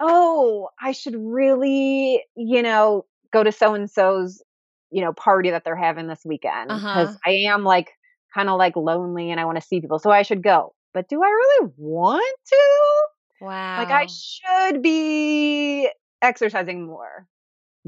[0.00, 4.42] Oh, I should really, you know, go to so and so's,
[4.90, 7.18] you know, party that they're having this weekend because uh-huh.
[7.26, 7.90] I am like
[8.32, 9.98] kind of like lonely and I want to see people.
[9.98, 10.74] So I should go.
[10.94, 13.44] But do I really want to?
[13.44, 13.78] Wow.
[13.80, 15.90] Like I should be
[16.22, 17.28] exercising more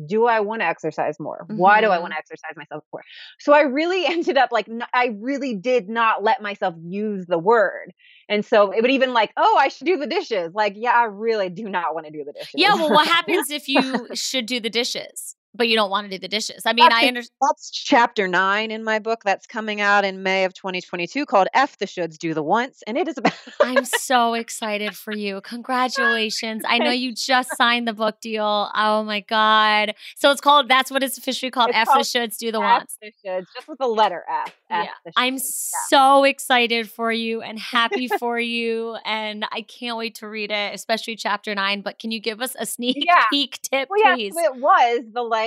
[0.04, 1.46] do I want to exercise more?
[1.48, 1.58] Mm-hmm.
[1.58, 2.12] Why do I want mm-hmm.
[2.12, 3.02] to exercise myself more?
[3.40, 7.92] So I really ended up like, I really did not let myself use the word.
[8.28, 10.52] And so it would even like, oh, I should do the dishes.
[10.54, 12.54] Like, yeah, I really do not want to do the dishes.
[12.54, 12.74] Yeah.
[12.74, 15.36] Well, what happens if you should do the dishes?
[15.56, 16.62] But you don't want to do the dishes.
[16.66, 17.36] I mean, That's I understand.
[17.40, 21.78] That's chapter nine in my book that's coming out in May of 2022 called F
[21.78, 22.82] the Shoulds Do the Wants.
[22.86, 23.32] And it is about.
[23.60, 25.40] I'm so excited for you.
[25.42, 26.62] Congratulations.
[26.66, 28.70] I know you just signed the book deal.
[28.74, 29.94] Oh my God.
[30.16, 31.70] So it's called, that's what it's officially called.
[31.70, 32.98] It's F called the shoulds, do the F wants.
[33.00, 34.54] the shoulds, just with the letter F.
[34.70, 35.12] F Yeah.
[35.16, 38.96] I'm so excited for you and happy for you.
[39.04, 41.82] And I can't wait to read it, especially chapter nine.
[41.82, 43.24] But can you give us a sneak Yeah.
[43.30, 44.34] peek tip, Well, yeah, please?
[44.36, 45.45] it was the like,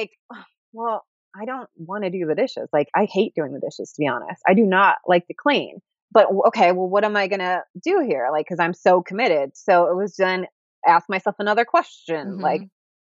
[0.73, 2.69] well, I don't want to do the dishes.
[2.73, 4.41] Like, I hate doing the dishes, to be honest.
[4.47, 5.79] I do not like to clean.
[6.11, 8.29] But okay, well, what am I going to do here?
[8.31, 9.51] Like, because I'm so committed.
[9.55, 10.47] So it was then
[10.87, 12.41] ask myself another question Mhm.
[12.41, 12.61] like,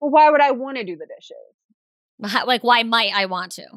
[0.02, 2.46] well, why would I want to do the dishes?
[2.48, 3.68] Like, why might I want to?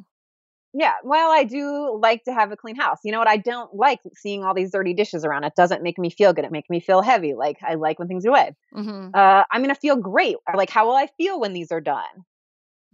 [0.75, 2.99] Yeah, well, I do like to have a clean house.
[3.05, 3.29] You know what?
[3.29, 5.45] I don't like seeing all these dirty dishes around.
[5.45, 6.47] It doesn't make me feel good.
[6.47, 7.35] It makes me feel heavy.
[7.35, 8.57] Like, I like when things are away.
[8.75, 9.11] Mm-hmm.
[9.12, 10.37] Uh, I'm going to feel great.
[10.55, 12.25] Like, how will I feel when these are done?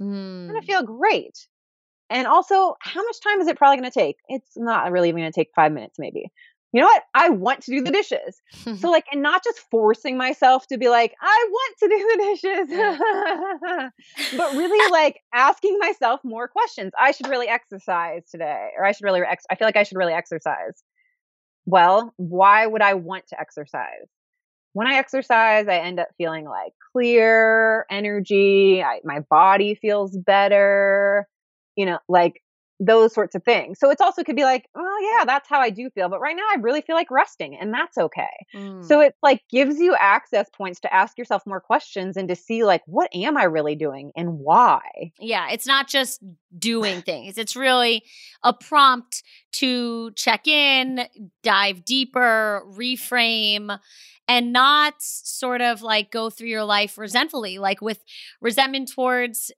[0.01, 0.49] Mm.
[0.49, 1.47] gonna feel great.
[2.11, 4.17] And also, how much time is it probably gonna take?
[4.29, 6.31] It's not really even gonna take five minutes, maybe.
[6.73, 7.03] You know what?
[7.15, 8.43] I want to do the dishes.
[8.79, 12.25] So, like, and not just forcing myself to be like, I want to do the
[12.25, 12.69] dishes,
[14.39, 16.93] but really like asking myself more questions.
[16.99, 19.97] I should really exercise today, or I should really, ex- I feel like I should
[19.97, 20.83] really exercise.
[21.65, 24.09] Well, why would I want to exercise?
[24.73, 28.83] When I exercise, I end up feeling like clear energy.
[28.83, 31.27] I, my body feels better,
[31.77, 32.43] you know, like
[32.81, 33.79] those sorts of things.
[33.79, 36.09] So it's also could be like, oh yeah, that's how I do feel.
[36.09, 38.47] But right now I really feel like resting and that's okay.
[38.55, 38.85] Mm.
[38.85, 42.65] So it like gives you access points to ask yourself more questions and to see
[42.65, 45.13] like, what am I really doing and why?
[45.19, 46.23] Yeah, it's not just
[46.57, 47.37] doing things.
[47.37, 48.05] It's really
[48.45, 51.01] a prompt to check in,
[51.43, 53.79] dive deeper, reframe,
[54.29, 58.05] and not sort of like go through your life resentfully, like with
[58.41, 59.51] resentment towards.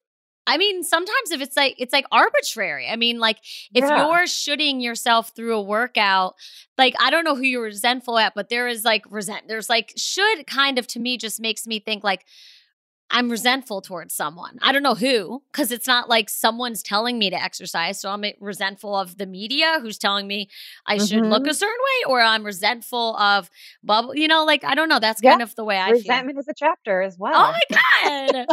[0.47, 2.89] I mean, sometimes if it's like it's like arbitrary.
[2.89, 3.39] I mean, like
[3.75, 4.07] if Yeah.
[4.09, 6.35] you're shooting yourself through a workout,
[6.79, 9.49] like I don't know who you're resentful at, but there is like resent.
[9.49, 12.25] There's like should kind of to me just makes me think like
[13.13, 14.59] I'm resentful towards someone.
[14.63, 18.01] I don't know who, because it's not like someone's telling me to exercise.
[18.01, 20.49] So I'm eh, resentful of the media who's telling me
[20.87, 21.55] I should look a mm-hmm.
[21.55, 21.77] certain
[22.07, 23.51] way, or I'm resentful of
[23.83, 24.15] bubble.
[24.15, 25.01] You know, like I don't know.
[25.01, 25.33] That's Yeah.
[25.33, 27.53] kind of the way I Resentment is a chapter as oh well.
[27.53, 28.47] Oh my god!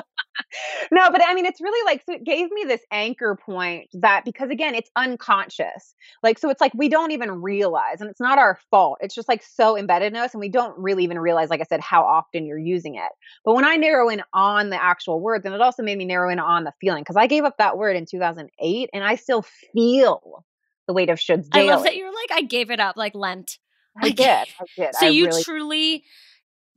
[0.91, 4.25] No, but I mean, it's really like, so it gave me this anchor point that
[4.25, 5.95] because again, it's unconscious.
[6.23, 8.99] Like, so it's like we don't even realize, and it's not our fault.
[9.01, 11.65] It's just like so embedded in us, and we don't really even realize, like I
[11.65, 13.11] said, how often you're using it.
[13.43, 16.29] But when I narrow in on the actual word, then it also made me narrow
[16.29, 19.43] in on the feeling because I gave up that word in 2008, and I still
[19.73, 20.43] feel
[20.87, 23.59] the weight of shoulds I love that you're like I gave it up, like Lent.
[24.01, 24.25] I did.
[24.27, 24.45] I
[24.75, 24.95] did.
[24.95, 26.03] So I you really, truly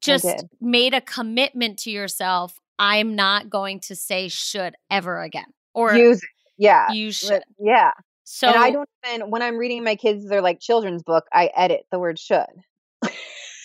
[0.00, 0.26] just
[0.60, 2.58] made a commitment to yourself.
[2.80, 6.28] I'm not going to say should ever again, or use it.
[6.56, 6.90] Yeah.
[6.90, 7.42] you should.
[7.58, 7.92] Yeah.
[8.24, 11.50] So and I don't even when I'm reading my kids their like children's book, I
[11.54, 12.46] edit the word should.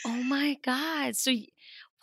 [0.07, 1.15] Oh my god.
[1.15, 1.31] So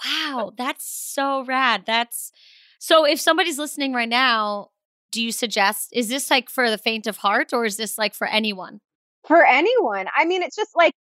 [0.05, 1.85] wow, that's so rad.
[1.87, 2.33] That's
[2.79, 4.71] so if somebody's listening right now,
[5.13, 8.15] do you suggest is this like for the faint of heart or is this like
[8.15, 8.81] for anyone?
[9.29, 10.07] For anyone.
[10.17, 10.95] I mean, it's just like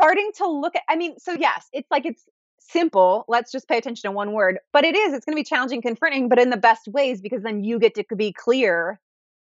[0.00, 2.22] starting to look at I mean, so yes, it's like it's
[2.70, 3.24] simple.
[3.28, 4.58] Let's just pay attention to one word.
[4.72, 7.62] But it is, it's gonna be challenging, confronting, but in the best ways because then
[7.64, 9.00] you get to be clear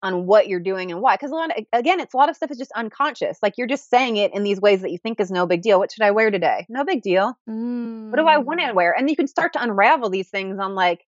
[0.02, 1.16] on what you're doing and why.
[1.16, 3.38] Because a lot of, again, it's a lot of stuff is just unconscious.
[3.42, 5.80] Like you're just saying it in these ways that you think is no big deal.
[5.80, 6.66] What should I wear today?
[6.70, 7.38] No big deal.
[8.10, 8.68] What do I want Mm.
[8.70, 8.94] to wear?
[8.98, 11.06] And you can start to unravel these things on like,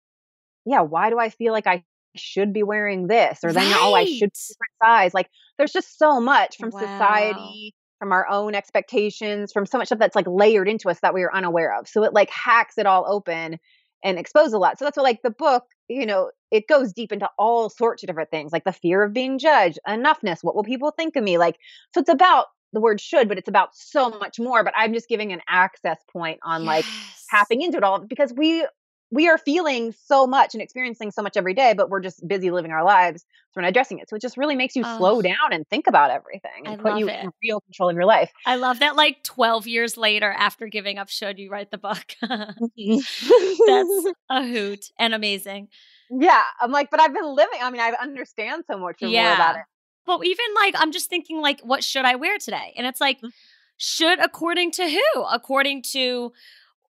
[0.64, 1.84] yeah, why do I feel like I
[2.16, 3.40] should be wearing this?
[3.44, 5.14] Or then, oh, I should be different size.
[5.14, 6.78] Like there's just so much from Wow.
[6.80, 11.14] society, from our own expectations, from so much stuff that's like layered into us that
[11.14, 11.88] we are unaware of.
[11.88, 13.58] So it like hacks it all open
[14.04, 14.78] and exposes a lot.
[14.78, 18.06] So that's what like the book, you know, it goes deep into all sorts of
[18.06, 21.38] different things, like the fear of being judged, enoughness, what will people think of me?
[21.38, 21.56] Like,
[21.92, 24.62] so it's about the word should, but it's about so much more.
[24.62, 26.84] But I'm just giving an access point on like
[27.30, 28.66] tapping into it all because we
[29.10, 32.50] we are feeling so much and experiencing so much every day, but we're just busy
[32.50, 33.22] living our lives.
[33.22, 34.08] So we're not addressing it.
[34.10, 36.98] So it just really makes you slow down and think about everything I and put
[36.98, 37.18] you it.
[37.24, 38.30] in real control of your life.
[38.44, 42.04] I love that like 12 years later after giving up should you write the book.
[42.22, 42.68] That's
[44.30, 45.68] a hoot and amazing.
[46.10, 46.42] yeah.
[46.60, 47.58] I'm like, but I've been living.
[47.62, 49.12] I mean, I understand so much more about
[49.54, 49.60] Yeah.
[49.60, 49.64] it.
[50.06, 52.72] But even like I'm just thinking like what should I wear today?
[52.76, 53.32] And it's like Mhm.
[53.76, 55.22] should according to who?
[55.22, 56.32] According to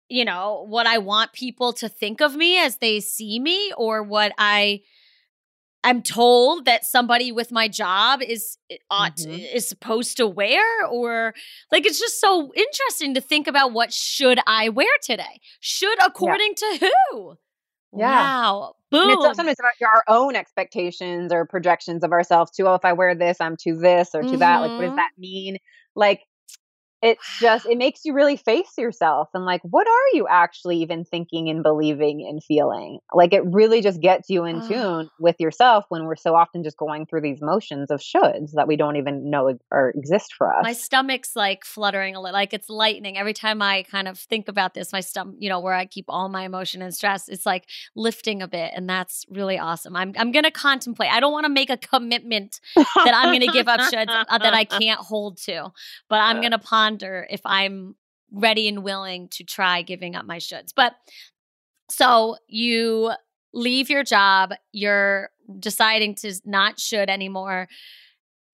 [0.09, 4.03] you know, what I want people to think of me as they see me or
[4.03, 4.81] what I
[5.83, 9.53] I'm told that somebody with my job is eh, ought Mhm.
[9.53, 11.33] is supposed to wear or
[11.71, 15.39] like it's just so interesting to think about what should I wear today?
[15.61, 17.37] Should according to who?
[17.93, 18.09] Yeah.
[18.09, 18.73] Wow.
[18.91, 19.09] Boom.
[19.09, 22.67] And it's sometimes about our own expectations or projections of ourselves too.
[22.67, 24.37] Oh, if I wear this, I'm to this or to mm-hmm.
[24.39, 24.59] that.
[24.59, 24.95] Like, what does mm-hmm.
[24.97, 25.57] that mean?
[25.95, 26.21] Like,
[27.01, 31.05] it's just it makes you really face yourself and like what are you actually even
[31.05, 32.99] thinking and believing and feeling?
[33.13, 36.77] Like it really just gets you in tune with yourself when we're so often just
[36.77, 40.63] going through these motions of shoulds that we don't even know or exist for us.
[40.63, 44.47] my stomach's like fluttering a little like it's lightning every time i kind of think
[44.47, 47.45] about this my stomach you know where i keep all my emotion and stress it's
[47.45, 49.95] like lifting a bit and that's really awesome.
[49.95, 53.67] I'm, I'm gonna contemplate i don't want to make a commitment that i'm gonna give
[53.67, 55.71] up shoulds uh, that i can't hold to
[56.09, 57.95] but i'm gonna ponder ponder if I'm
[58.31, 60.71] ready and willing to try giving up my shoulds.
[60.75, 60.93] But
[61.89, 63.11] so you
[63.53, 65.29] leave your job, you're
[65.59, 67.67] deciding to not should anymore.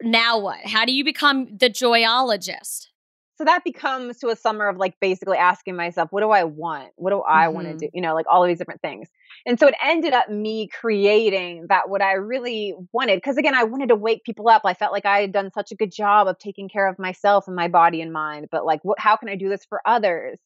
[0.02, 0.60] Now what?
[0.66, 2.88] How do you become the joyologist?
[3.36, 6.90] So that becomes to a summer of like basically asking myself, what do I want?
[6.96, 7.56] What do I mm-hmm.
[7.56, 7.90] want to do?
[7.94, 9.10] You know, like all of these different things.
[9.46, 13.22] And so it ended up me creating that what I really wanted.
[13.24, 14.62] Cause again, I wanted to wake people up.
[14.66, 17.48] I felt like I had done such a good job of taking care of myself
[17.48, 18.50] and my body and mind.
[18.52, 20.38] But like, what, how can I do this for others?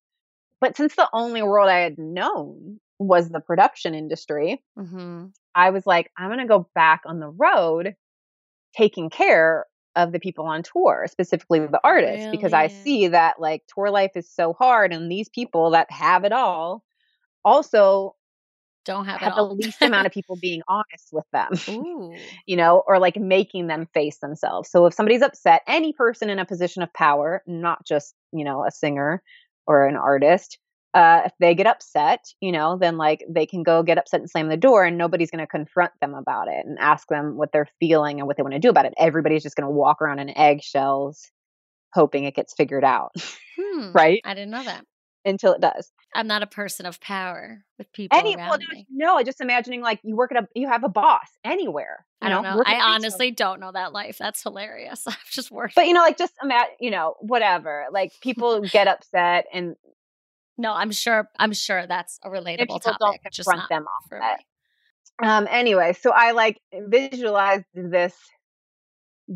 [0.62, 5.26] But since the only world I had known was the production industry, mm-hmm.
[5.54, 7.96] I was like, I'm going to go back on the road
[8.76, 9.66] taking care
[9.98, 12.32] of the people on tour, specifically the artists, really?
[12.32, 16.24] because I see that like tour life is so hard, and these people that have
[16.24, 16.84] it all
[17.44, 18.16] also
[18.86, 21.52] don't have, have the least amount of people being honest with them,
[22.46, 24.70] you know, or like making them face themselves.
[24.70, 28.66] So if somebody's upset, any person in a position of power, not just you know
[28.66, 29.22] a singer
[29.66, 30.60] or an artist,
[30.98, 34.28] uh, if they get upset, you know, then like they can go get upset and
[34.28, 37.52] slam the door, and nobody's going to confront them about it and ask them what
[37.52, 38.96] they're feeling and what they want to do about it.
[38.98, 41.30] Everybody's just going to walk around in eggshells,
[41.94, 43.12] hoping it gets figured out.
[43.56, 44.22] Hmm, right?
[44.26, 44.86] I didn't know that
[45.24, 45.92] until it does.
[46.16, 48.88] I'm not a person of power with people Any, around well, me.
[48.90, 52.08] No, just imagining like you work at a, you have a boss anywhere.
[52.24, 52.56] I don't know.
[52.56, 52.64] know.
[52.66, 54.18] I honestly don't know that life.
[54.18, 55.04] That's hilarious.
[55.08, 55.76] I've just worked.
[55.76, 57.86] But you know, like just imagine, you know, whatever.
[57.92, 59.76] Like people get upset and
[60.58, 61.30] no, I'm sure.
[61.38, 62.98] I'm sure that's a relatable topic.
[63.00, 65.26] Don't confront them off for it.
[65.26, 65.48] Um.
[65.50, 68.14] Anyway, so I like visualized this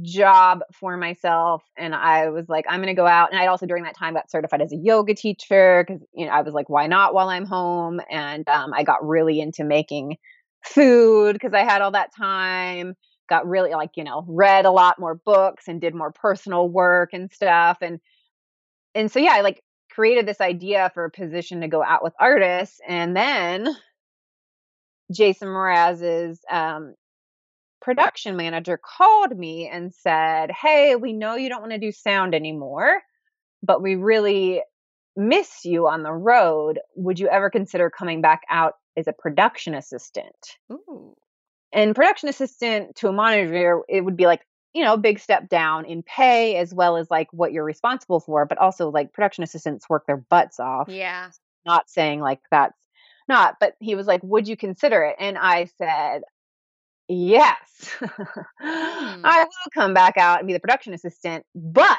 [0.02, 3.66] job for myself and i was like i'm going to go out and i also
[3.66, 6.70] during that time got certified as a yoga teacher because you know i was like
[6.70, 10.16] why not while i'm home and um, i got really into making
[10.64, 12.96] food because i had all that time
[13.28, 17.10] got really like you know read a lot more books and did more personal work
[17.12, 18.00] and stuff and
[18.96, 19.62] and so yeah i like
[19.94, 22.80] created this idea for a position to go out with artists.
[22.88, 23.68] And then
[25.12, 26.96] Jason Mraz's um,
[27.82, 32.34] production manager called me and said, Hey, we know you don't want to do sound
[32.34, 33.02] anymore,
[33.64, 34.62] but we really
[35.16, 36.80] miss you on the road.
[36.96, 40.58] Would you ever consider coming back out as a production assistant?
[40.72, 41.16] Ooh.
[41.74, 44.42] And production assistant to a manager, it would be like
[44.74, 48.46] you know, big step down in pay as well as like what you're responsible for,
[48.46, 50.88] but also like production assistants work their butts off.
[50.90, 51.30] Yeah.
[51.66, 52.78] Not saying like that's
[53.28, 55.16] not, but he was like, Would you consider it?
[55.20, 56.22] And I said,
[57.08, 57.90] Yes.
[58.02, 58.42] mm.
[58.62, 61.98] I will come back out and be the production assistant, but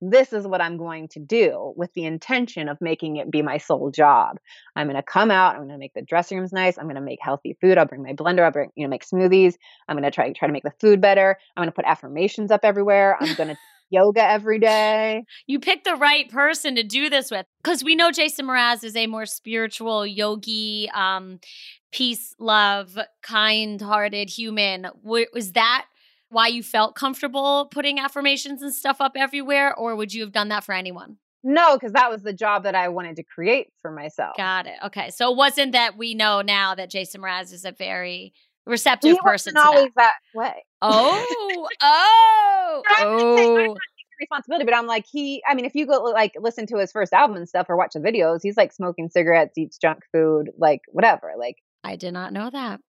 [0.00, 3.58] this is what I'm going to do with the intention of making it be my
[3.58, 4.38] sole job.
[4.76, 5.54] I'm going to come out.
[5.54, 6.78] I'm going to make the dressing rooms nice.
[6.78, 7.78] I'm going to make healthy food.
[7.78, 8.44] I'll bring my blender.
[8.44, 9.54] I'll bring, you know, make smoothies.
[9.88, 11.36] I'm going to try try to make the food better.
[11.56, 13.16] I'm going to put affirmations up everywhere.
[13.20, 13.56] I'm going to
[13.90, 15.24] yoga every day.
[15.46, 18.96] You picked the right person to do this with because we know Jason Mraz is
[18.96, 21.40] a more spiritual yogi, um,
[21.92, 24.86] peace, love, kind-hearted human.
[25.02, 25.86] Was that
[26.30, 30.48] why you felt comfortable putting affirmations and stuff up everywhere, or would you have done
[30.48, 31.18] that for anyone?
[31.42, 34.36] No, because that was the job that I wanted to create for myself.
[34.36, 34.76] Got it.
[34.84, 38.34] Okay, so it wasn't that we know now that Jason Mraz is a very
[38.66, 39.54] receptive he person.
[39.54, 40.12] Wasn't always that.
[40.34, 40.64] that way.
[40.82, 43.76] Oh, oh, oh.
[44.20, 45.42] Responsibility, but I'm like he.
[45.48, 47.92] I mean, if you go like listen to his first album and stuff or watch
[47.94, 51.32] the videos, he's like smoking cigarettes, eats junk food, like whatever.
[51.38, 52.80] Like I did not know that.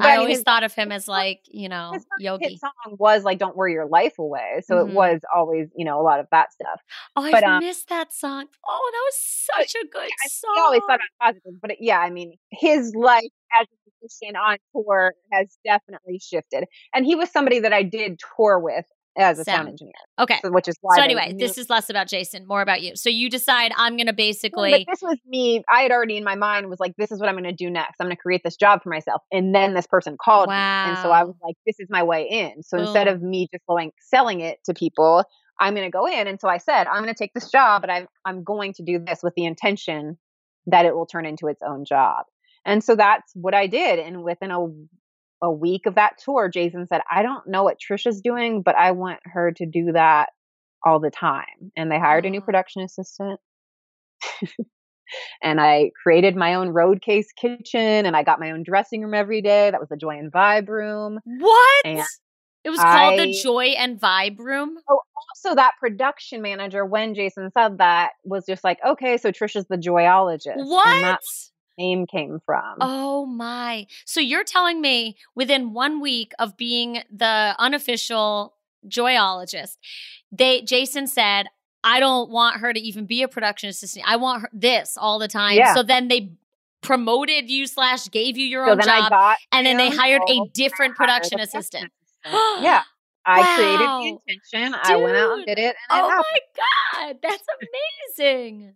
[0.00, 2.50] I, always his, thought of him as like, you know, his yogi.
[2.50, 4.90] Hit song was like "Don't Worry Your Life Away," so mm-hmm.
[4.90, 6.80] it was always, you know, a lot of that stuff.
[7.16, 8.46] Oh, I um, missed that song.
[8.66, 10.54] Oh, that was such a good I, song.
[10.56, 13.24] I always thought about positive, but it, yeah, I mean, his life
[13.58, 16.64] as a musician on tour has definitely shifted,
[16.94, 18.84] and he was somebody that I did tour with
[19.18, 19.92] as a sound, sound engineer.
[20.18, 20.38] Okay.
[20.42, 20.96] So, which is why.
[20.96, 22.96] So anyway, this is less about Jason, more about you.
[22.96, 24.86] So you decide I'm going to basically.
[24.88, 25.62] This was me.
[25.70, 27.70] I had already in my mind was like, this is what I'm going to do
[27.70, 27.96] next.
[28.00, 29.22] I'm going to create this job for myself.
[29.32, 30.84] And then this person called wow.
[30.84, 32.62] me, and so I was like, this is my way in.
[32.62, 32.86] So Boom.
[32.86, 35.24] instead of me just going selling it to people,
[35.60, 36.26] I'm going to go in.
[36.26, 38.82] And so I said, I'm going to take this job, but I'm I'm going to
[38.82, 40.18] do this with the intention
[40.66, 42.24] that it will turn into its own job.
[42.64, 43.98] And so that's what I did.
[43.98, 44.66] And within a
[45.42, 48.92] a week of that tour, Jason said, I don't know what Trisha's doing, but I
[48.92, 50.30] want her to do that
[50.84, 51.72] all the time.
[51.76, 52.44] And they hired a new mm.
[52.44, 53.40] production assistant.
[55.42, 59.14] and I created my own road case kitchen and I got my own dressing room
[59.14, 59.70] every day.
[59.70, 61.20] That was the Joy and Vibe room.
[61.24, 61.82] What?
[61.84, 62.04] And
[62.64, 64.76] it was called I- the Joy and Vibe Room.
[64.90, 69.66] Oh, also that production manager, when Jason said that, was just like, okay, so Trisha's
[69.68, 70.56] the joyologist.
[70.56, 71.02] And What?
[71.02, 72.76] that's where the name came from.
[72.80, 73.86] Oh my.
[74.04, 78.54] So you're telling me within one week of being the unofficial
[78.86, 79.76] joyologist,
[80.30, 81.46] they Jason said,
[81.84, 84.04] I don't want her to even be a production assistant.
[84.06, 85.56] I want her this all the time.
[85.56, 85.74] Yeah.
[85.74, 86.32] So then they
[86.82, 89.36] promoted you slash gave you your so own job.
[89.52, 91.90] and then they hired a different production assistant.
[92.24, 92.62] assistant.
[92.64, 92.82] yeah.
[93.24, 94.80] I created the intention.
[94.82, 95.76] I went out and did it.
[95.90, 96.24] And Oh happened.
[96.32, 97.18] my God.
[97.22, 97.44] That's
[98.18, 98.74] amazing.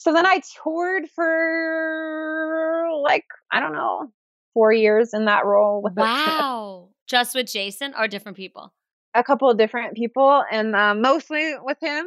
[0.00, 4.10] So then I toured for like, I don't know,
[4.54, 6.88] four years in that role with Wow.
[7.06, 8.72] Just with Jason or different people?
[9.14, 12.06] a, couple of different people and uh, mostly with him.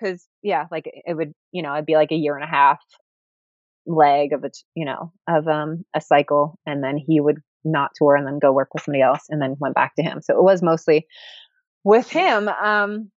[0.00, 2.80] Cause yeah, like it would, you know, it'd be like a year and a half
[3.86, 6.58] leg of a, you know, of um a cycle.
[6.64, 9.56] And then he would not tour and then go work with somebody else and then
[9.60, 10.22] went back to him.
[10.22, 11.06] So it was mostly
[11.84, 12.48] with him.
[12.48, 13.10] Um,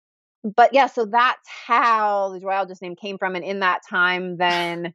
[0.55, 3.35] but yeah, so that's how the Joyologist name came from.
[3.35, 4.95] And in that time, then,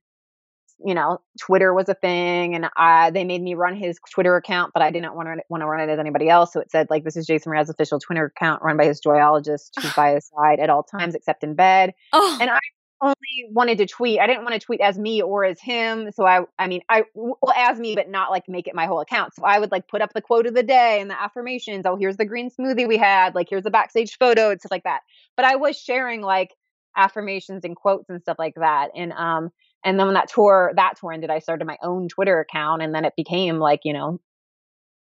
[0.84, 4.72] you know, Twitter was a thing, and I, they made me run his Twitter account,
[4.74, 6.54] but I didn't want to want to run it as anybody else.
[6.54, 9.72] So it said like, "This is Jason Mraz's official Twitter account, run by his Joyologist,
[9.80, 12.60] who's by his side at all times except in bed." Oh, And I
[13.02, 14.20] only wanted to tweet.
[14.20, 16.12] I didn't want to tweet as me or as him.
[16.12, 19.02] So I, I mean, I well as me, but not like make it my whole
[19.02, 19.34] account.
[19.36, 21.86] So I would like put up the quote of the day and the affirmations.
[21.86, 23.36] Oh, here's the green smoothie we had.
[23.36, 25.02] Like here's the backstage photo and stuff like that.
[25.36, 26.54] But I was sharing like
[26.96, 28.90] affirmations and quotes and stuff like that.
[28.96, 29.50] And um,
[29.84, 32.94] and then when that tour, that tour ended, I started my own Twitter account, and
[32.94, 34.20] then it became like you know,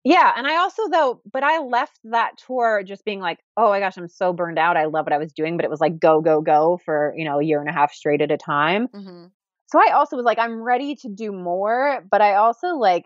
[0.03, 3.81] yeah, and I also though, but I left that tour just being like, oh my
[3.81, 4.77] gosh, I'm so burned out.
[4.77, 7.25] I love what I was doing, but it was like go go go for you
[7.25, 8.89] know a year and a half straight at a time.
[8.89, 9.31] Mhm.
[9.67, 13.05] So I also was like, I'm ready to do more, but I also like,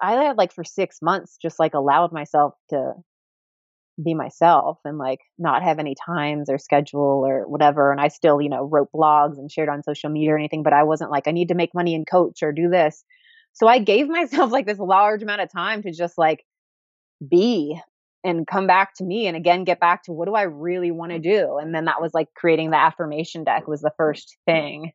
[0.00, 2.92] I had like for six months just like allowed myself to
[4.02, 7.92] be myself and like not have any times or schedule or whatever.
[7.92, 10.72] And I still you know wrote blogs and shared on social media or anything, but
[10.72, 13.04] I wasn't like I need to make money and coach or do this.
[13.54, 16.44] So I gave myself like this large amount of time to just like
[17.26, 17.80] be
[18.22, 21.12] and come back to me and again get back to what do I really want
[21.12, 21.22] to mm.
[21.22, 21.58] do?
[21.58, 23.96] And then that was like creating the affirmation deck was the mm.
[23.96, 24.92] first thing.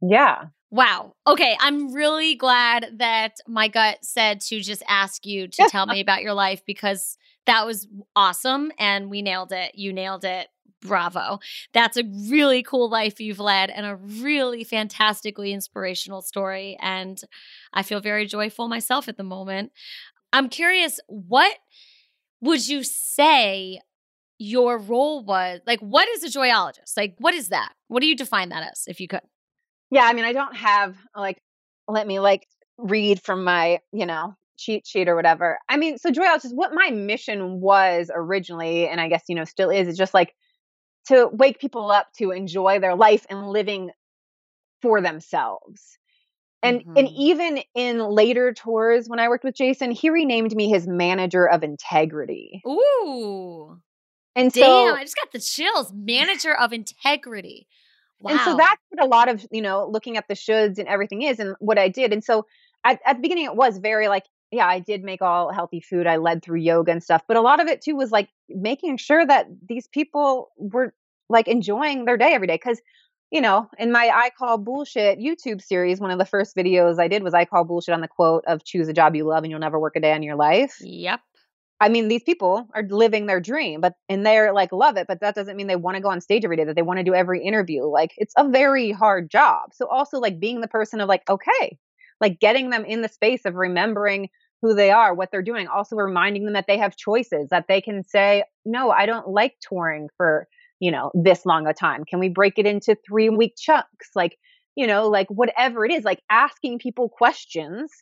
[0.00, 0.46] Yeah.
[0.70, 1.14] Wow.
[1.26, 1.56] Okay.
[1.60, 6.22] I'm really glad that my gut said to just ask you to tell me about
[6.22, 7.16] your life because
[7.46, 7.86] that was
[8.16, 9.74] awesome and we nailed it.
[9.74, 10.48] You nailed it.
[10.82, 11.38] Bravo.
[11.72, 16.76] That's a really cool life you've led and a really fantastically inspirational story.
[16.80, 17.20] And
[17.72, 19.72] I feel very joyful myself at the moment.
[20.32, 21.56] I'm curious, what
[22.40, 23.80] would you say
[24.38, 25.60] your role was?
[25.66, 26.96] Like, what is a joyologist?
[26.96, 27.72] Like, what is that?
[27.88, 29.20] What do you define that as, if you could?
[29.90, 31.40] Yeah, I mean, I don't have like
[31.88, 32.46] let me like
[32.78, 35.58] read from my, you know, cheat sheet or whatever.
[35.68, 39.44] I mean, so Joy is what my mission was originally, and I guess, you know,
[39.44, 40.34] still is, is just like
[41.08, 43.90] to wake people up to enjoy their life and living
[44.82, 45.98] for themselves.
[46.62, 47.16] And and Mhm.
[47.16, 51.62] even in later tours when I worked with Jason, he renamed me his manager of
[51.62, 52.62] integrity.
[52.66, 53.80] Ooh.
[54.34, 55.92] And Damn, so I just got the chills.
[55.94, 57.68] Manager of integrity.
[58.20, 58.32] Wow.
[58.32, 61.22] And so that's what a lot of, you know, looking at the shoulds and everything
[61.22, 62.12] is and what I did.
[62.12, 62.46] And so
[62.84, 66.06] at, at the beginning, it was very like, yeah, I did make all healthy food.
[66.06, 67.22] I led through yoga and stuff.
[67.28, 70.94] But a lot of it too was like making sure that these people were
[71.28, 72.56] like enjoying their day every day.
[72.58, 72.80] Cause,
[73.30, 77.08] you know, in my I Call Bullshit YouTube series, one of the first videos I
[77.08, 79.50] did was I Call Bullshit on the quote of choose a job you love and
[79.50, 80.76] you'll never work a day in your life.
[80.80, 81.20] Yep.
[81.80, 85.20] I mean, these people are living their dream, but and they're like love it, but
[85.20, 87.04] that doesn't mean they want to go on stage every day, that they want to
[87.04, 87.84] do every interview.
[87.84, 89.74] Like it's a very hard job.
[89.74, 91.78] So also like being the person of like, okay,
[92.20, 94.30] like getting them in the space of remembering
[94.62, 97.82] who they are, what they're doing, also reminding them that they have choices, that they
[97.82, 100.48] can say, no, I don't like touring for,
[100.80, 102.04] you know, this long a time.
[102.04, 104.10] Can we break it into three week chunks?
[104.14, 104.38] Like,
[104.76, 107.92] you know, like whatever it is, like asking people questions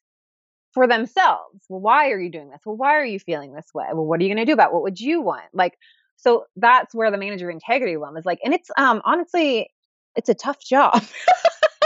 [0.75, 1.65] for themselves.
[1.69, 2.61] Well, why are you doing this?
[2.67, 3.87] Well, why are you feeling this way?
[3.93, 4.75] Well, what are you going to do about it?
[4.75, 5.45] what would you want?
[5.53, 5.79] Like,
[6.17, 9.71] so that's where the manager of integrity one is like, and it's um honestly,
[10.17, 11.03] it's a tough job.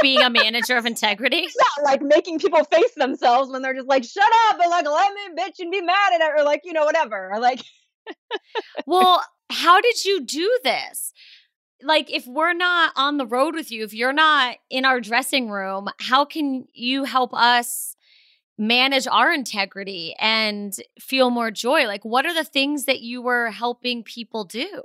[0.01, 1.49] Being a manager of integrity.
[1.49, 5.12] yeah, like making people face themselves when they're just like, shut up and like let
[5.12, 7.30] me bitch and be mad at it or like, you know, whatever.
[7.32, 7.62] Or like
[8.86, 11.12] well, how did you do this?
[11.82, 15.49] Like, if we're not on the road with you, if you're not in our dressing
[15.49, 17.95] room, how can you help us
[18.59, 21.86] manage our integrity and feel more joy?
[21.86, 24.82] Like, what are the things that you were helping people do?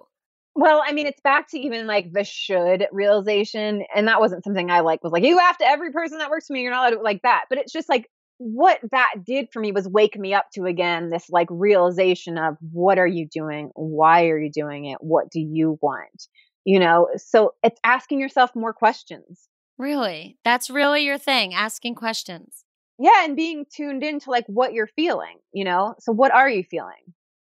[0.55, 3.83] Well, I mean, it's back to even like the should realization.
[3.95, 6.47] And that wasn't something I like was like, you have to every person that works
[6.47, 7.45] for me, you're not allowed to like that.
[7.49, 8.07] But it's just like
[8.37, 12.57] what that did for me was wake me up to again this like realization of
[12.71, 13.71] what are you doing?
[13.73, 14.97] Why are you doing it?
[14.99, 16.27] What do you want?
[16.65, 19.47] You know, so it's asking yourself more questions.
[19.77, 20.37] Really?
[20.43, 22.63] That's really your thing, asking questions.
[23.03, 25.93] Yeah, and being tuned into like what you're feeling, you know?
[25.99, 26.93] So what are you feeling?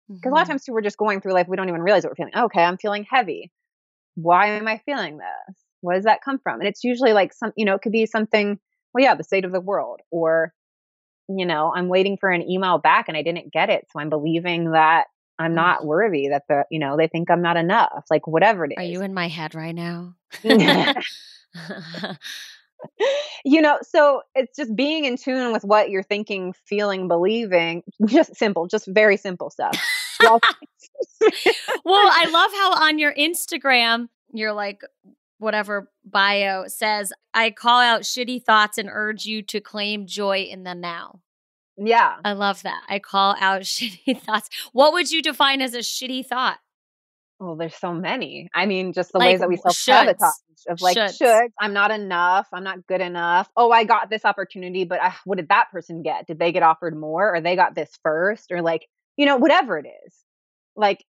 [0.09, 0.27] Because mm-hmm.
[0.27, 0.51] a lot of mm-hmm.
[0.51, 2.35] times too, we're just going through life, we don't even realize what we're feeling.
[2.35, 3.49] Okay, I'm feeling heavy.
[4.15, 5.55] Why am I feeling this?
[5.79, 6.59] Where does that come from?
[6.59, 8.59] And it's usually like some, you know, it could be something,
[8.93, 10.53] well, yeah, the state of the world, or,
[11.29, 13.87] you know, I'm waiting for an email back and I didn't get it.
[13.91, 15.05] So I'm believing that
[15.39, 18.73] I'm not worthy, that the, you know, they think I'm not enough, like whatever it
[18.73, 18.79] is.
[18.79, 20.15] Are you in my head right now?
[23.45, 27.83] you know, so it's just being in tune with what you're thinking, feeling, believing.
[28.05, 29.77] Just simple, just very simple stuff.
[30.21, 30.39] well,
[31.85, 34.81] I love how on your Instagram, you're like,
[35.37, 40.63] whatever bio says, I call out shitty thoughts and urge you to claim joy in
[40.63, 41.19] the now.
[41.77, 42.17] Yeah.
[42.23, 42.83] I love that.
[42.87, 44.49] I call out shitty thoughts.
[44.71, 46.59] What would you define as a shitty thought?
[47.43, 48.49] Well, there's so many.
[48.55, 50.31] I mean, just the like, ways that we self sabotage
[50.69, 53.49] of like, should should I'm not enough, I'm not good enough.
[53.57, 56.25] Oh, I got this opportunity, but I, uh, what did that person get?
[56.25, 58.87] Did they get offered more, or they got this first, or like,
[59.17, 60.15] you know, whatever it is.
[60.77, 61.03] Like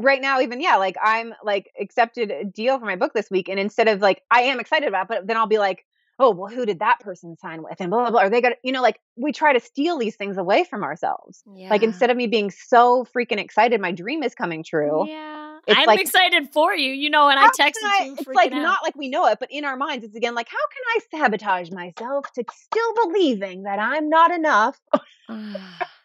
[0.00, 3.48] right now, even yeah, like I'm like accepted a deal for my book this week,
[3.48, 5.84] and instead of like I am excited about, it, but then I'll be like,
[6.18, 7.80] oh well who did that person sign with?
[7.80, 8.20] And blah blah blah.
[8.22, 11.42] Are they got you know like we try to steal these things away from ourselves.
[11.54, 11.70] Yeah.
[11.70, 15.58] like instead of me being so freaking excited my dream is coming true yeah.
[15.68, 18.62] i'm like, excited for you you know and i texted I, you it's like out.
[18.62, 20.82] not like we know it but in our minds it's again like how can
[21.22, 24.80] i sabotage myself to still believing that i'm not enough?
[25.28, 25.88] Ah.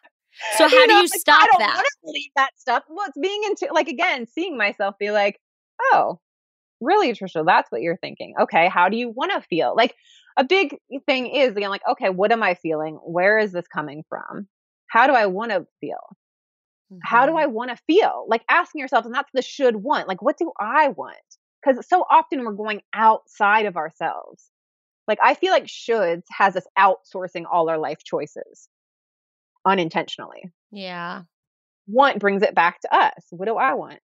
[0.57, 1.76] So how you do you like, stop I don't that?
[1.76, 2.84] want to believe that stuff.
[2.88, 5.38] Well it's being into like again seeing myself be like
[5.91, 6.22] oh
[6.82, 8.34] really, Trisha, that's what you're thinking.
[8.42, 9.74] Okay, how do you want to feel?
[9.76, 9.96] Like
[10.38, 12.96] a big thing is again, like, okay, what am I feeling?
[12.96, 14.48] Where is this coming from?
[14.88, 15.98] How do I want to feel?
[16.92, 17.00] Mm-hmm.
[17.04, 17.40] How do mm-hmm.
[17.40, 18.26] I want to feel?
[18.28, 20.08] Like asking yourself, and that's the should want.
[20.08, 21.18] Like, what do I want?
[21.64, 24.50] Because so often we're going outside of ourselves.
[25.08, 28.70] Like, I feel like shoulds has us outsourcing all our life choices
[29.66, 30.44] unintentionally.
[30.72, 31.24] Yeah.
[31.88, 33.26] Want brings it back to us.
[33.32, 34.00] What do I want?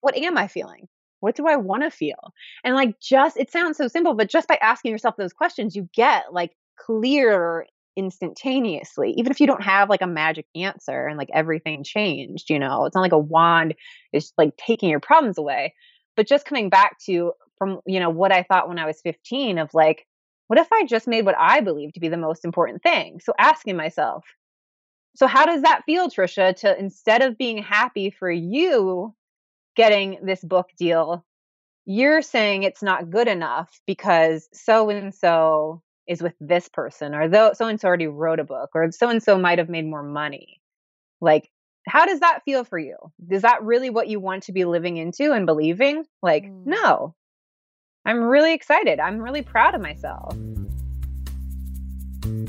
[0.00, 0.88] What am I feeling?
[1.20, 2.32] What do I want to feel?
[2.64, 5.88] And like just it sounds so simple, but just by asking yourself those questions, you
[5.94, 7.66] get like clear
[7.96, 9.12] instantaneously.
[9.16, 12.84] Even if you don't have like a magic answer and like everything changed, you know,
[12.84, 13.74] it's not like a wand
[14.12, 15.74] is like taking your problems away.
[16.16, 19.58] But just coming back to from, you know, what I thought when I was 15
[19.58, 20.06] of like,
[20.46, 23.20] what if I just made what I believe to be the most important thing?
[23.20, 24.24] So asking myself,
[25.16, 29.14] so how does that feel, Trisha, to instead of being happy for you
[29.78, 31.24] getting this book deal,
[31.86, 37.28] you're saying it's not good enough because so and so is with this person, or
[37.28, 39.86] though so and so already wrote a book, or so and so might have made
[39.86, 40.60] more money.
[41.20, 41.48] Like,
[41.86, 42.96] how does that feel for you?
[43.30, 46.04] Is that really what you want to be living into and believing?
[46.22, 46.66] Like, mm.
[46.66, 47.14] no.
[48.04, 49.00] I'm really excited.
[49.00, 50.34] I'm really proud of myself.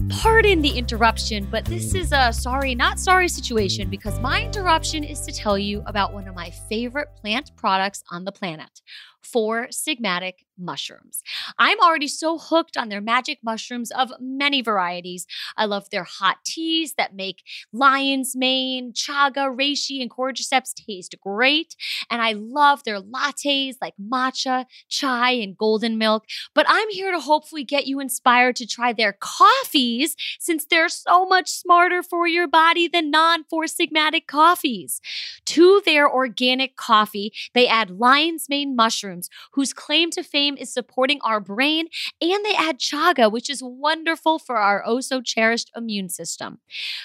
[0.10, 5.22] Pardon the interruption, but this is a sorry, not sorry situation because my interruption is
[5.22, 8.82] to tell you about one of my favorite plant products on the planet.
[9.22, 11.24] Four Sigmatic mushrooms.
[11.58, 15.26] I'm already so hooked on their magic mushrooms of many varieties.
[15.58, 21.76] I love their hot teas that make lion's mane, chaga, reishi, and cordyceps taste great.
[22.10, 26.26] And I love their lattes like matcha, chai, and golden milk.
[26.54, 31.26] But I'm here to hopefully get you inspired to try their coffees since they're so
[31.26, 35.02] much smarter for your body than non Four Sigmatic coffees.
[35.46, 39.09] To their organic coffee, they add lion's mane mushrooms,
[39.54, 41.88] whose claim to fame is supporting our brain,
[42.22, 46.60] and they add chaga, which is wonderful for our oh so cherished immune system.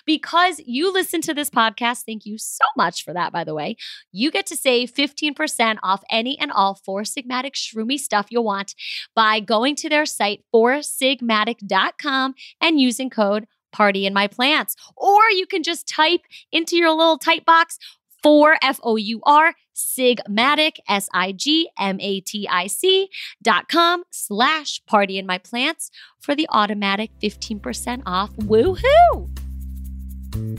[0.07, 3.77] Because you listen to this podcast, thank you so much for that, by the way.
[4.13, 8.75] You get to save 15% off any and all Four Sigmatic shroomy stuff you'll want
[9.15, 14.77] by going to their site, foursigmatic.com, and using code party in my plants.
[14.97, 17.79] Or you can just type into your little type box
[18.23, 23.09] for F O U R Sigmatic S I G M A T I C
[23.43, 28.31] dot com slash party in my plants for the automatic 15% off.
[28.37, 29.31] Woohoo!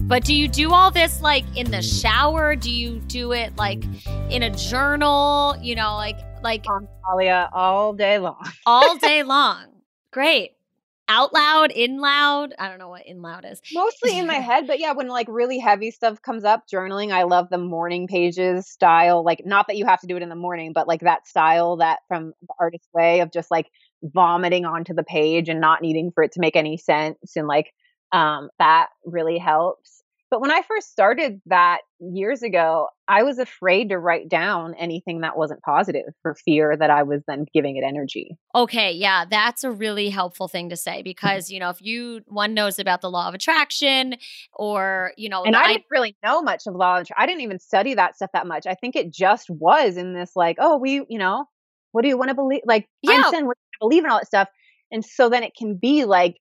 [0.07, 2.55] But do you do all this like in the shower?
[2.55, 3.83] Do you do it like
[4.29, 5.55] in a journal?
[5.61, 6.65] You know, like like
[7.05, 8.45] Talia all day long.
[8.65, 9.65] all day long.
[10.11, 10.51] Great
[11.07, 12.53] out loud, in loud.
[12.57, 13.61] I don't know what in loud is.
[13.73, 17.23] Mostly in my head, but yeah, when like really heavy stuff comes up, journaling, I
[17.23, 19.23] love the morning pages style.
[19.23, 21.77] Like, not that you have to do it in the morning, but like that style
[21.77, 23.67] that from the artist way of just like
[24.03, 27.35] vomiting onto the page and not needing for it to make any sense.
[27.35, 27.73] And like,
[28.11, 30.03] um, that really helps.
[30.31, 35.21] But when I first started that years ago, I was afraid to write down anything
[35.21, 38.35] that wasn't positive for fear that I was then giving it energy.
[38.55, 41.03] Okay, yeah, that's a really helpful thing to say mm-hmm.
[41.03, 44.15] because, you know, if you one knows about the law of attraction
[44.51, 47.15] or, you know, And I, I didn't really know much of law of attraction.
[47.21, 48.65] I didn't even study that stuff that much.
[48.65, 51.45] I think it just was in this like, oh, we, you know,
[51.91, 52.61] what do you want to believe?
[52.65, 53.13] Like yeah.
[53.13, 54.49] Einstein would believe in all that stuff.
[54.91, 56.37] And so then it can be like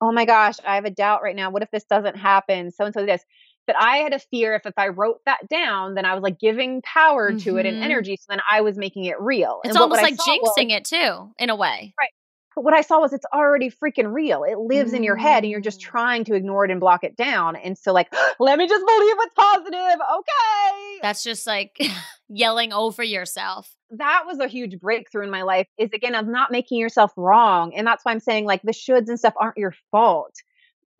[0.00, 1.50] oh my gosh, I have a doubt right now.
[1.50, 2.70] What if this doesn't happen?
[2.70, 3.24] So and so this.
[3.66, 6.38] But I had a fear if if I wrote that down, then I was like
[6.40, 7.38] giving power mm-hmm.
[7.40, 7.84] to it and mm-hmm.
[7.84, 8.16] energy.
[8.16, 9.60] So then I was making it real.
[9.62, 11.94] It's almost like jinxing was, it too, in a way.
[12.00, 12.10] Right.
[12.58, 14.42] But what I saw was it's already freaking real.
[14.42, 14.96] It lives mm.
[14.96, 15.84] in your head and you're just mm.
[15.84, 17.54] trying to ignore it and block it down.
[17.54, 20.00] And so, like, let me just believe what's positive.
[20.18, 20.98] Okay.
[21.00, 21.80] That's just like
[22.28, 23.72] yelling over yourself.
[23.90, 27.76] That was a huge breakthrough in my life is again of not making yourself wrong.
[27.76, 30.34] And that's why I'm saying, like, the shoulds and stuff aren't your fault.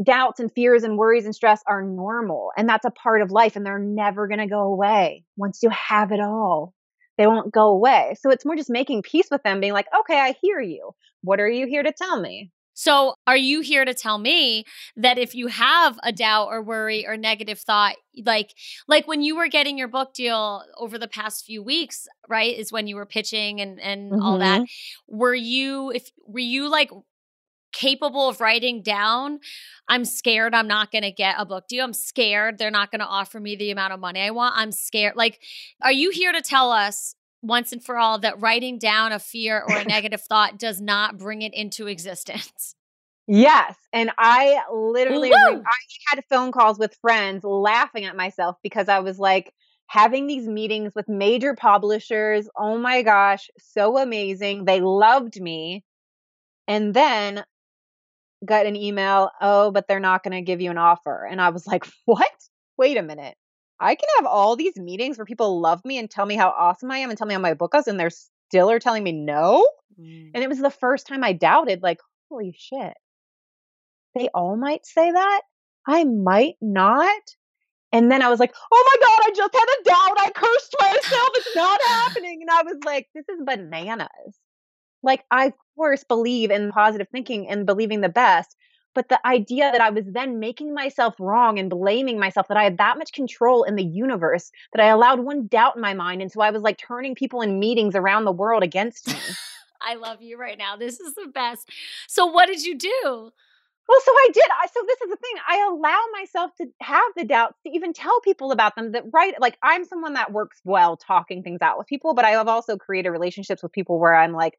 [0.00, 2.52] Doubts and fears and worries and stress are normal.
[2.56, 5.70] And that's a part of life and they're never going to go away once you
[5.70, 6.72] have it all
[7.18, 8.14] they won't go away.
[8.20, 10.92] So it's more just making peace with them, being like, okay, I hear you.
[11.22, 12.50] What are you here to tell me?
[12.74, 14.62] So, are you here to tell me
[14.96, 18.54] that if you have a doubt or worry or negative thought, like
[18.86, 22.56] like when you were getting your book deal over the past few weeks, right?
[22.56, 24.22] Is when you were pitching and and mm-hmm.
[24.22, 24.60] all that.
[24.60, 25.18] Mm-hmm.
[25.18, 26.92] Were you if were you like
[27.78, 29.38] capable of writing down
[29.88, 32.98] i'm scared i'm not going to get a book deal i'm scared they're not going
[32.98, 35.40] to offer me the amount of money i want i'm scared like
[35.80, 39.62] are you here to tell us once and for all that writing down a fear
[39.68, 42.74] or a negative thought does not bring it into existence
[43.30, 43.76] Yes.
[43.92, 45.60] And I literally I
[46.08, 49.52] had phone calls with friends laughing at myself because I was like
[49.86, 52.48] having these meetings with major publishers.
[52.56, 54.64] Oh my gosh, so amazing.
[54.64, 55.84] They loved me.
[56.66, 57.44] And then
[58.44, 61.26] got an email, oh, but they're not going to give you an offer.
[61.28, 62.30] And I was like, what?
[62.76, 63.36] Wait a minute.
[63.80, 66.90] I can have all these meetings where people love me and tell me how awesome
[66.90, 68.10] I am and tell me how my book is, and they're
[68.48, 69.66] still are telling me no.
[70.00, 70.32] Mm.
[70.34, 72.94] And it was the first time I doubted, like, holy shit.
[74.14, 75.42] They all might say that.
[75.86, 77.22] I might not.
[77.92, 80.18] And then I was like, oh my God, I just had a doubt.
[80.18, 81.28] I cursed myself.
[81.34, 82.38] It's not happening.
[82.42, 84.08] And I was like, this is bananas.
[85.02, 88.56] Like, I, of course, believe in positive thinking and believing the best.
[88.94, 92.64] But the idea that I was then making myself wrong and blaming myself, that I
[92.64, 96.20] had that much control in the universe, that I allowed one doubt in my mind.
[96.20, 99.20] And so I was like turning people in meetings around the world against me.
[99.80, 100.76] I love you right now.
[100.76, 101.70] This is the best.
[102.08, 103.30] So, what did you do?
[103.88, 104.44] Well, so I did.
[104.62, 105.42] I so this is the thing.
[105.48, 108.92] I allow myself to have the doubts to even tell people about them.
[108.92, 112.30] That right, like I'm someone that works well talking things out with people, but I
[112.30, 114.58] have also created relationships with people where I'm like,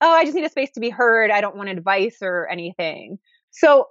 [0.00, 1.30] oh, I just need a space to be heard.
[1.30, 3.18] I don't want advice or anything.
[3.50, 3.88] So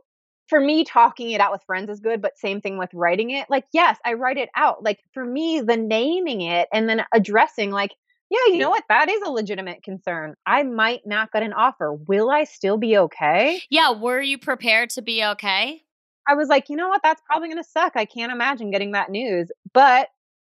[0.48, 3.48] for me, talking it out with friends is good, but same thing with writing it.
[3.50, 4.84] Like, yes, I write it out.
[4.84, 7.92] Like for me, the naming it and then addressing, like,
[8.32, 8.84] yeah, you know what?
[8.90, 10.36] That is a legitimate concern.
[10.46, 11.94] I might not get an offer.
[11.94, 13.62] Will I still be okay?
[13.72, 13.92] Yeah.
[13.92, 15.82] Were you prepared to be okay?
[16.28, 17.02] I was like, you know what?
[17.04, 17.94] That's probably going to suck.
[17.96, 19.50] I can't imagine getting that news.
[19.74, 20.10] But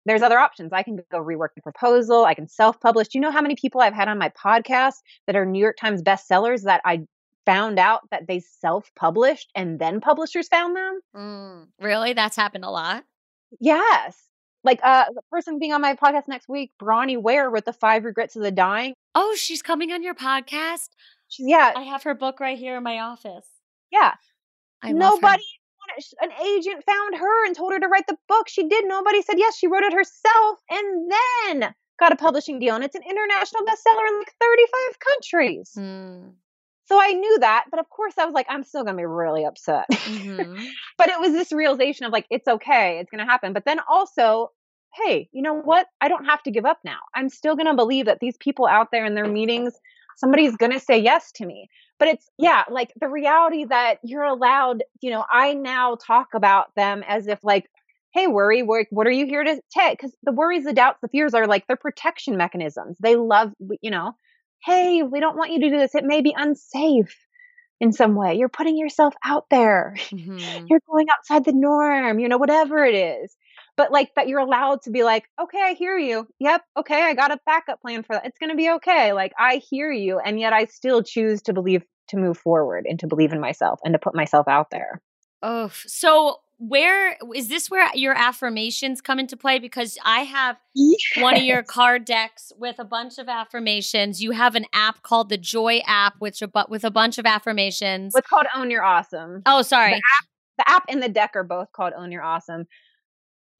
[0.06, 0.72] there's other options.
[0.72, 2.24] I can go rework the proposal.
[2.24, 3.08] I can self publish.
[3.08, 4.94] Do you know how many people I've had on my podcast
[5.26, 7.02] that are New York Times bestsellers that I
[7.46, 11.00] found out that they self published and then publishers found them?
[11.14, 12.12] Mm, really?
[12.12, 13.04] That's happened a lot?
[13.60, 14.16] Yes.
[14.62, 18.04] Like uh, the person being on my podcast next week, Bronnie Ware with the Five
[18.04, 18.94] Regrets of the Dying.
[19.14, 20.88] Oh, she's coming on your podcast?
[21.28, 21.72] She's, yeah.
[21.74, 23.46] I have her book right here in my office.
[23.90, 24.14] Yeah.
[24.82, 25.42] I Nobody
[26.20, 28.48] an agent found her and told her to write the book.
[28.48, 28.86] She did.
[28.86, 29.56] Nobody said yes.
[29.56, 32.74] She wrote it herself and then got a publishing deal.
[32.74, 35.72] And it's an international bestseller in like 35 countries.
[35.76, 36.32] Mm.
[36.86, 37.66] So I knew that.
[37.70, 39.86] But of course, I was like, I'm still going to be really upset.
[39.90, 40.64] Mm-hmm.
[40.98, 42.98] but it was this realization of like, it's okay.
[42.98, 43.52] It's going to happen.
[43.52, 44.50] But then also,
[44.94, 45.86] hey, you know what?
[46.00, 46.98] I don't have to give up now.
[47.14, 49.74] I'm still going to believe that these people out there in their meetings,
[50.16, 51.68] somebody's going to say yes to me
[52.00, 56.74] but it's yeah like the reality that you're allowed you know i now talk about
[56.74, 57.70] them as if like
[58.12, 61.08] hey worry what, what are you here to take because the worries the doubts the
[61.08, 62.96] fears are like they're protection mechanisms.
[63.00, 64.12] They love you know
[64.64, 65.94] hey we don't want you to do this.
[65.94, 67.16] It may be unsafe
[67.80, 68.34] in some way.
[68.34, 69.94] You're putting yourself out there.
[70.10, 70.66] Mm-hmm.
[70.66, 73.36] you're going outside the norm you know whatever it is
[73.80, 77.14] but like that you're allowed to be like okay i hear you yep okay i
[77.14, 80.18] got a backup plan for that it's going to be okay like i hear you
[80.18, 83.80] and yet i still choose to believe to move forward and to believe in myself
[83.82, 85.00] and to put myself out there
[85.42, 89.58] Oh, so where is this where your affirmations come into play?
[89.58, 90.56] Because I have
[91.16, 94.22] one of your card decks with a bunch of affirmations.
[94.22, 98.12] You have an app called the Joy app, which but with a bunch of affirmations.
[98.12, 99.98] what's called own your awesome oh, sorry.
[100.58, 102.66] the app and the deck are both called Own Your Awesome.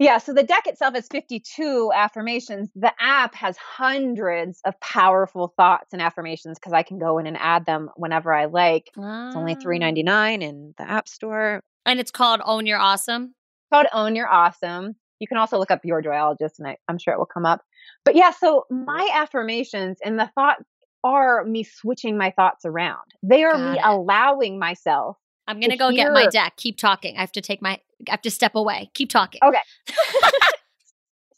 [0.01, 2.71] Yeah, so the deck itself has 52 affirmations.
[2.75, 7.37] The app has hundreds of powerful thoughts and affirmations because I can go in and
[7.39, 8.87] add them whenever I like.
[8.89, 8.97] It's
[9.37, 9.63] only Ah.
[9.63, 11.61] $3.99 in the App Store.
[11.85, 13.35] And it's called Own Your Awesome.
[13.35, 14.97] It's called Own Your Awesome.
[15.19, 17.61] You can also look up Your Joyologist, and I, I'm sure it will come up.
[18.07, 20.65] But yeah, so my affirmations and the thoughts
[21.05, 23.05] are me switching my thoughts around.
[23.23, 23.83] They are Got me it.
[23.85, 26.57] allowing myself I'm gonna To go get my deck.
[26.57, 27.19] Keep talking.
[27.19, 27.81] I have to take my.
[28.09, 28.91] I have to step away.
[28.95, 29.41] Keep talking.
[29.45, 29.61] Okay.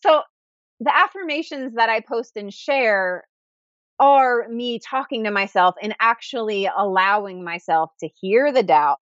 [0.02, 0.22] so
[0.80, 3.24] the affirmations that I post and share
[3.98, 8.98] are me talking to myself and actually allowing myself to hear the doubt,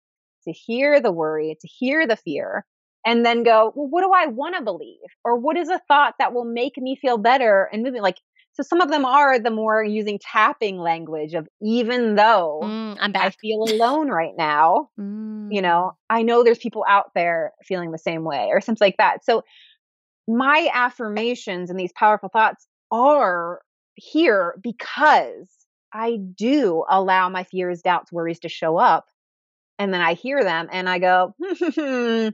[0.46, 2.66] to hear the worry, to hear the fear,
[3.06, 4.98] and then go, well, what do I want to believe?
[5.24, 8.02] Or what is a thought that will make me feel better and moving?
[8.02, 8.18] Like,
[8.58, 13.12] so some of them are the more using tapping language of even though Mm, I'm
[13.16, 13.38] I back.
[13.40, 15.54] feel alone right now, Mm.
[15.54, 18.98] you know i know there's people out there feeling the same way or something like
[18.98, 19.44] that so
[20.28, 23.62] my affirmations and these powerful thoughts are
[23.96, 25.48] here because
[25.94, 29.06] i do allow my fears doubts worries to show up
[29.80, 31.34] and then i hear them and i go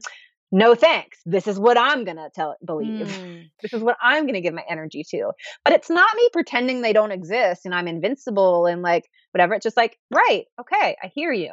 [0.62, 3.50] no thanks this is what i'm going to tell believe Mm.
[3.62, 5.32] this is what i'm going to give my energy to
[5.64, 9.64] but it's not me pretending they don't exist and i'm invincible and like whatever it's
[9.64, 11.52] just like right okay i hear you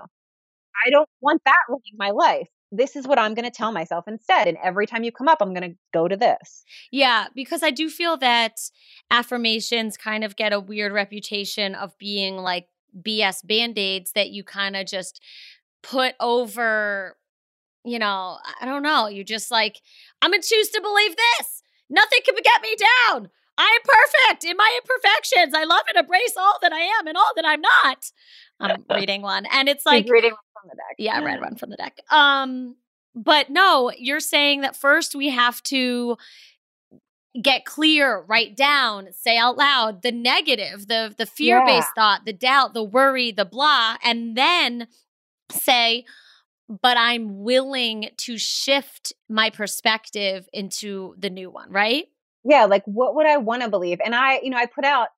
[0.85, 2.47] I don't want that running my life.
[2.71, 4.47] This is what I'm going to tell myself instead.
[4.47, 6.63] And every time you come up, I'm going to go to this.
[6.91, 8.53] Yeah, because I do feel that
[9.11, 12.67] affirmations kind of get a weird reputation of being like
[12.99, 15.21] BS band aids that you kind of just
[15.83, 17.17] put over,
[17.83, 19.07] you know, I don't know.
[19.07, 19.81] You just like,
[20.21, 21.63] I'm going to choose to believe this.
[21.89, 23.29] Nothing can get me down.
[23.57, 25.53] I am perfect in my imperfections.
[25.53, 28.11] I love and embrace all that I am and all that I'm not.
[28.59, 29.45] I'm reading one.
[29.51, 30.95] And it's like, reading from the deck.
[30.97, 31.99] yeah, I read one from the deck.
[32.09, 32.75] Um,
[33.13, 36.17] but no, you're saying that first we have to
[37.41, 42.73] get clear, write down, say out loud the negative, the the fear-based thought, the doubt,
[42.73, 44.87] the worry, the blah, and then
[45.51, 46.05] say,
[46.81, 52.05] but I'm willing to shift my perspective into the new one, right?
[52.43, 52.65] Yeah.
[52.65, 53.99] Like, what would I want to believe?
[54.03, 55.09] And I, you know, I put out,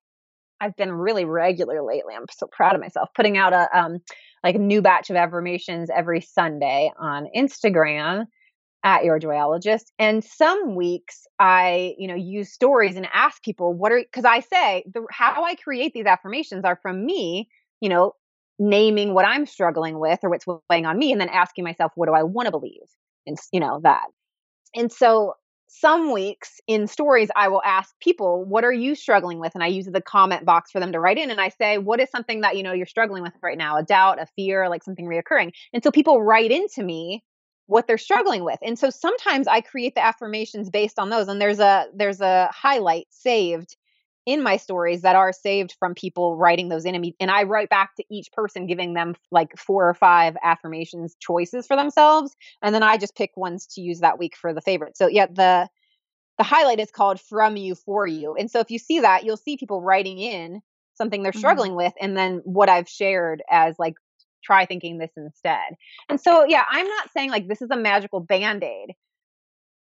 [0.60, 2.14] I've been really regular lately.
[2.16, 3.98] I'm so proud of myself putting out a, um,
[4.42, 8.26] like a new batch of affirmations every Sunday on Instagram
[8.82, 9.86] at your joyologist.
[9.98, 14.40] And some weeks I, you know, use stories and ask people what are, cause I
[14.40, 17.48] say the, how I create these affirmations are from me,
[17.80, 18.12] you know,
[18.58, 22.06] naming what I'm struggling with or what's weighing on me and then asking myself, what
[22.06, 22.82] do I want to believe?
[23.26, 24.06] And, you know, that.
[24.74, 25.34] And so
[25.68, 29.54] some weeks in stories, I will ask people, what are you struggling with?
[29.54, 31.30] And I use the comment box for them to write in.
[31.30, 33.76] And I say, what is something that, you know, you're struggling with right now?
[33.76, 35.52] A doubt, a fear, like something reoccurring.
[35.72, 37.24] And so people write into me
[37.66, 38.58] what they're struggling with.
[38.62, 41.28] And so sometimes I create the affirmations based on those.
[41.28, 43.74] And there's a, there's a highlight saved
[44.26, 47.94] in my stories that are saved from people writing those in and I write back
[47.96, 52.82] to each person giving them like four or five affirmations choices for themselves and then
[52.82, 54.96] I just pick ones to use that week for the favorite.
[54.96, 55.68] So yeah, the
[56.38, 58.34] the highlight is called from you for you.
[58.34, 60.62] And so if you see that, you'll see people writing in
[60.94, 61.38] something they're Mhm.
[61.38, 63.94] struggling with and then what I've shared as like
[64.42, 65.74] try thinking this instead.
[66.08, 68.94] And so yeah, I'm not saying like this is a magical band-aid.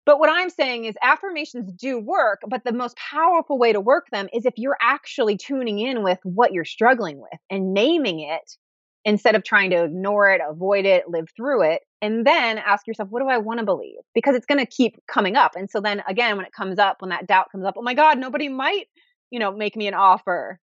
[0.04, 4.06] But what I'm saying is affirmations do work, but the most powerful way to work
[4.10, 8.56] them is if you're actually tuning in with what you're struggling with and naming it
[9.04, 13.08] instead of trying to ignore it, avoid it, live through it, and then ask yourself,
[13.10, 13.98] what do I want to believe?
[14.14, 15.52] Because it's going to keep coming up.
[15.56, 17.94] And so then again, when it comes up, when that doubt comes up, oh my
[17.94, 18.86] God, nobody might,
[19.30, 20.58] you know, make me an offer.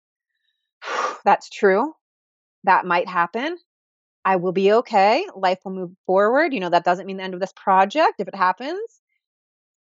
[1.26, 1.94] That's true.
[2.64, 3.58] That might happen.
[4.24, 5.26] I will be okay.
[5.36, 6.54] Life will move forward.
[6.54, 8.80] You know, that doesn't mean the end of this project if it happens.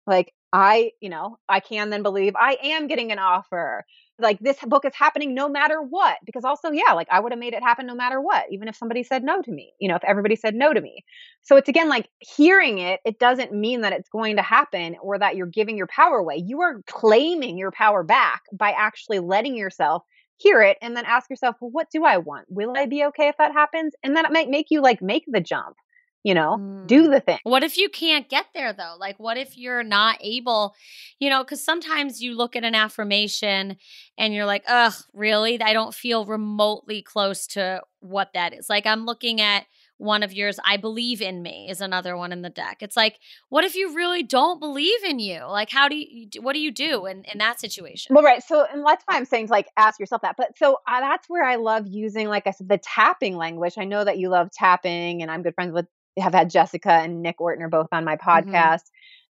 [0.09, 3.85] Like, I, you know, I can then believe I am getting an offer.
[4.19, 6.17] Like, this book is happening no matter what.
[6.25, 8.75] Because also, yeah, like I would have made it happen no matter what, even if
[8.75, 11.05] somebody said no to me, you know, if everybody said no to me.
[11.43, 15.19] So it's again like hearing it, it doesn't mean that it's going to happen or
[15.19, 16.43] that you're giving your power away.
[16.45, 20.03] You are claiming your power back by actually letting yourself
[20.39, 22.47] hear it and then ask yourself, well, what do I want?
[22.49, 23.93] Will I be okay if that happens?
[24.03, 25.77] And then it might make you like make the jump,
[26.25, 26.87] you know, Mm.
[26.87, 27.39] do the thing.
[27.45, 28.97] What if you can't get there though?
[28.99, 30.75] Like, what if you're not able,
[31.19, 33.77] you know, because sometimes you look at an affirmation
[34.17, 35.61] and you're like, ugh, really?
[35.61, 38.69] I don't feel remotely close to what that is.
[38.69, 39.67] Like, I'm looking at
[39.97, 42.79] one of yours, I believe in me is another one in the deck.
[42.83, 45.41] It's like, what if you really don't believe in you?
[45.45, 48.15] Like, how do you, what do you do in, in that situation?
[48.15, 48.41] Well, right.
[48.41, 50.37] So, and that's why I'm saying to like ask yourself that.
[50.39, 53.75] But so uh, that's where I love using, like I said, the tapping language.
[53.77, 55.87] I know that you love tapping, and I'm good friends with,
[56.21, 58.83] have had Jessica and Nick Ortner both on my podcast.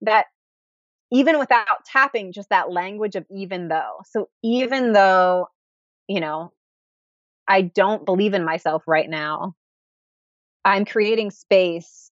[0.02, 0.26] That
[1.12, 3.98] even without tapping, just that language of even though.
[4.06, 5.48] So, even though,
[6.08, 6.52] you know,
[7.48, 9.54] I don't believe in myself right now,
[10.64, 12.10] I'm creating space,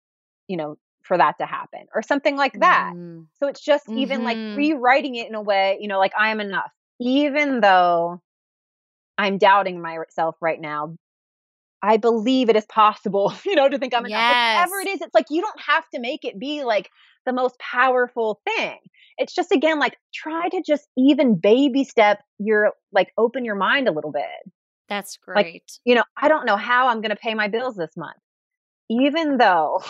[0.47, 2.93] you know, for that to happen or something like that.
[2.93, 3.27] Mhm.
[3.39, 4.55] So it's just even like Mhm.
[4.55, 8.21] rewriting it in a way, you know, like I am enough, even though
[9.17, 10.95] I'm doubting myself right now.
[11.81, 14.19] I believe it is possible, you know, to think I'm enough.
[14.19, 16.89] Like, Whatever it is, it's like you don't have to make it be like
[17.25, 18.77] the most powerful thing.
[19.17, 23.87] It's just again like try to just even baby step your like open your mind
[23.87, 24.23] a little bit.
[24.87, 25.71] That's Like, great.
[25.85, 28.17] You know, I don't know how I'm going to pay my bills this month.
[28.89, 29.81] Even though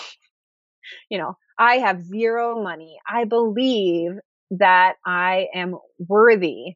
[1.10, 2.98] you know, I have zero money.
[3.08, 4.12] I believe
[4.52, 6.76] that I am worthy,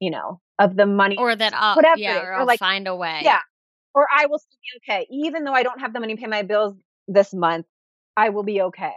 [0.00, 2.88] you know, of the money or that I'll, whatever yeah, or or I'll like- find
[2.88, 3.20] a way.
[3.22, 3.40] yeah,
[3.94, 5.06] or I will still be okay.
[5.10, 6.74] Even though I don't have the money to pay my bills
[7.06, 7.66] this month,
[8.16, 8.92] I will be okay.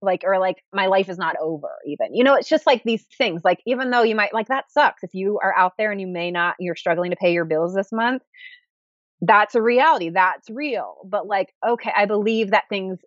[0.00, 2.14] Like, or like my life is not over even.
[2.14, 3.42] You know, it's just like these things.
[3.44, 6.08] Like, even though you might like that sucks if you are out there and you
[6.08, 8.22] may not, you're struggling to pay your bills this month.
[9.20, 10.10] That's a reality.
[10.10, 10.96] That's real.
[11.04, 12.98] But like, okay, I believe that things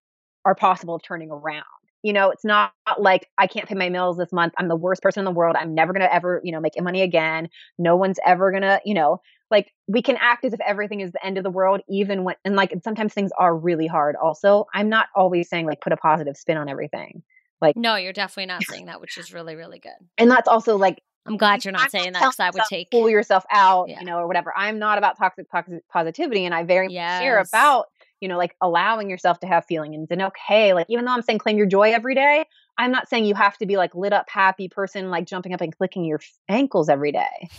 [0.45, 1.65] are possible of turning around.
[2.03, 4.53] You know, it's not like I can't pay my bills this month.
[4.57, 5.55] I'm the worst person in the world.
[5.59, 7.49] I'm never going to ever, you know, make money again.
[7.79, 9.21] No one's ever going to, you know,
[9.51, 12.35] like we can act as if everything is the end of the world, even when,
[12.43, 14.15] and like, and sometimes things are really hard.
[14.15, 17.21] Also, I'm not always saying like put a positive spin on everything.
[17.61, 19.91] Like no, you're definitely not saying that, which is really, really good.
[20.17, 22.91] And that's also like, I'm glad you're not I'm saying that because I would take.
[22.91, 23.99] pull yourself out, Yeah.
[23.99, 24.53] you know, or whatever.
[24.55, 25.47] I'm not about toxic
[25.91, 27.85] positivity, and I very much care about,
[28.19, 31.39] you know, like allowing yourself to have feelings and okay, like even though I'm saying
[31.39, 32.45] claim your joy every day,
[32.77, 35.61] I'm not saying you have to be like lit up, happy person, like jumping up
[35.61, 36.19] and clicking your
[36.49, 37.49] ankles every day.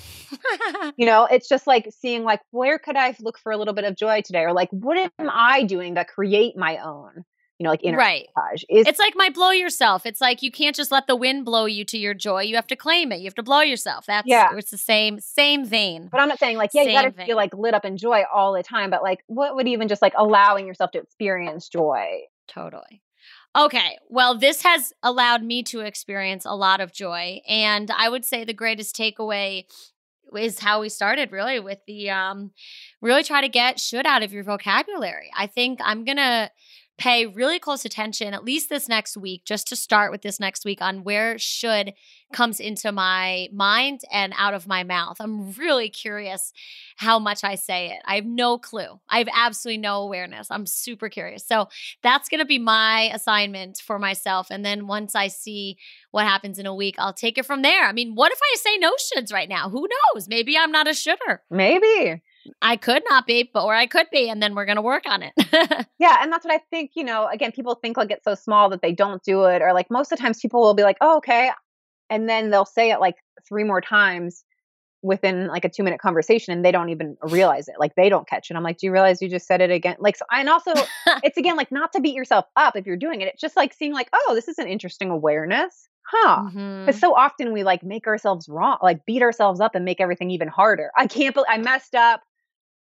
[0.96, 3.84] You know, it's just like seeing like where could I look for a little bit
[3.84, 7.24] of joy today, or like what am I doing to create my own,
[7.58, 8.26] you know, like inner right.
[8.68, 10.06] Is It's like my blow yourself.
[10.06, 12.42] It's like you can't just let the wind blow you to your joy.
[12.42, 13.18] You have to claim it.
[13.18, 14.06] You have to blow yourself.
[14.06, 14.50] That's Yeah.
[14.56, 16.08] it's the same same vein.
[16.10, 18.52] But I'm not saying like, yeah, you gotta feel like lit up in joy all
[18.52, 18.90] the time.
[18.90, 22.22] But like, what would even just like allowing yourself to experience joy?
[22.48, 23.02] Totally.
[23.56, 23.96] Okay.
[24.10, 27.40] Well, this has allowed me to experience a lot of joy.
[27.48, 29.64] And I would say the greatest takeaway
[30.36, 32.50] is how we started really with the um
[33.00, 35.30] really try to get should out of your vocabulary.
[35.36, 36.50] I think I'm going to
[36.98, 40.64] pay really close attention at least this next week just to start with this next
[40.64, 41.92] week on where should
[42.32, 45.16] comes into my mind and out of my mouth.
[45.20, 46.52] I'm really curious
[46.96, 48.02] how much I say it.
[48.04, 48.98] I have no clue.
[49.08, 50.50] I have absolutely no awareness.
[50.50, 51.46] I'm super curious.
[51.46, 51.68] So
[52.02, 54.48] that's going to be my assignment for myself.
[54.50, 55.76] And then once I see
[56.10, 57.84] what happens in a week, I'll take it from there.
[57.84, 59.68] I mean, what if I say no shoulds right now?
[59.68, 60.28] Who knows?
[60.28, 61.42] Maybe I'm not a shouldder.
[61.50, 62.22] Maybe.
[62.62, 65.04] I could not be, but or I could be, and then we're going to work
[65.06, 65.32] on it.
[65.98, 68.68] Yeah, and that's what I think, you know, again, people think like it's so small
[68.68, 70.98] that they don't do it, or like most of the times people will be like,
[71.00, 71.50] oh, okay.
[72.10, 73.16] And then they'll say it like
[73.48, 74.44] three more times
[75.02, 77.76] within like a two minute conversation and they don't even realize it.
[77.78, 78.56] Like they don't catch it.
[78.56, 79.96] I'm like, do you realize you just said it again?
[79.98, 80.72] Like, so, and also
[81.22, 83.28] it's again like not to beat yourself up if you're doing it.
[83.28, 85.88] It's just like seeing like, oh, this is an interesting awareness.
[86.10, 86.42] huh.
[86.44, 86.98] Because mm-hmm.
[86.98, 90.48] so often we like make ourselves wrong, like beat ourselves up and make everything even
[90.48, 90.90] harder.
[90.96, 92.22] I can't believe I messed up.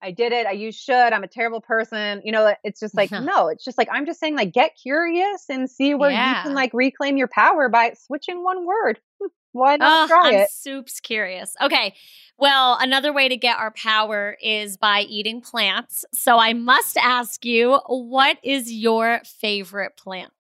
[0.02, 0.46] I did it.
[0.46, 0.94] I use should.
[1.14, 2.22] I'm a terrible person.
[2.24, 5.46] You know, it's just like, no, it's just like, I'm just saying, like, get curious
[5.50, 9.00] and see where you can like reclaim your power by switching one word.
[9.54, 10.50] Why not Oh, try I'm it?
[10.52, 11.56] soups curious.
[11.62, 11.96] Okay.
[12.38, 16.06] Well, another way to get our power is by eating plants.
[16.14, 20.32] So I must ask you, what is your favorite plant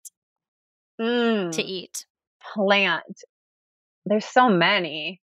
[1.02, 2.06] Mm, to eat?
[2.54, 3.24] plant.
[4.06, 5.22] There's so many.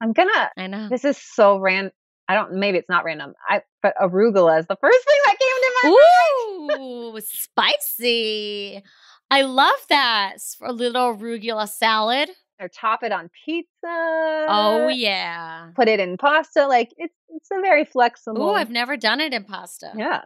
[0.00, 0.88] I'm gonna, I know.
[0.90, 1.92] this is so random.
[2.30, 3.34] I don't, maybe it's not random.
[3.48, 6.80] I, but arugula is the first thing that came to my mind.
[6.80, 8.82] Ooh, spicy.
[9.30, 10.34] I love that.
[10.58, 12.30] for a little arugula salad.
[12.60, 13.66] or top it on pizza.
[13.84, 15.70] Oh, yeah.
[15.74, 16.66] Put it in pasta.
[16.66, 18.42] Like it's it's a very flexible.
[18.50, 19.92] Ooh, I've never done it in pasta.
[19.96, 20.22] yeah.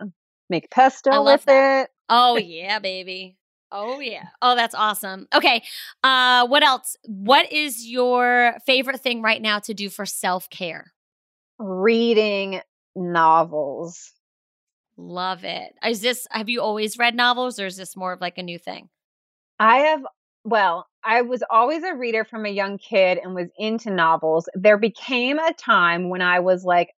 [0.50, 1.88] Make pesto with it.
[2.08, 3.38] Oh yeah, baby.
[3.72, 4.26] Oh yeah.
[4.42, 5.26] Oh, that's awesome.
[5.34, 5.62] Okay.
[6.02, 6.96] Uh what else?
[7.04, 10.92] What is your favorite thing right now to do for self-care?
[11.58, 12.60] Reading
[12.96, 14.12] novels.
[14.96, 15.74] Love it.
[15.84, 18.58] Is this have you always read novels or is this more of like a new
[18.58, 18.88] thing?
[19.58, 20.02] I have
[20.44, 24.48] well, I was always a reader from a young kid and was into novels.
[24.54, 26.90] There became a time when I was like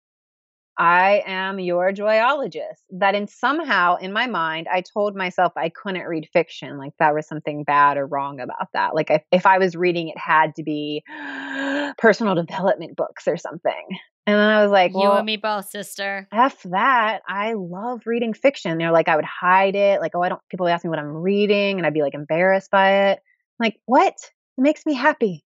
[0.77, 2.83] I am your joyologist.
[2.89, 6.77] That in somehow in my mind, I told myself I couldn't read fiction.
[6.77, 8.93] Like that was something bad or wrong about that.
[8.93, 11.01] Like if, if I was reading, it had to be
[11.97, 13.87] personal development books or something.
[14.27, 16.27] And then I was like, you and me both, sister.
[16.33, 17.21] F that.
[17.27, 18.77] I love reading fiction.
[18.77, 20.01] They're like, I would hide it.
[20.01, 22.71] Like, oh, I don't, people ask me what I'm reading and I'd be like embarrassed
[22.71, 23.19] by it.
[23.59, 24.15] I'm like, what?
[24.57, 25.43] It makes me happy.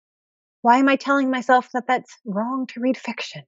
[0.62, 3.42] Why am I telling myself that that's wrong to read fiction?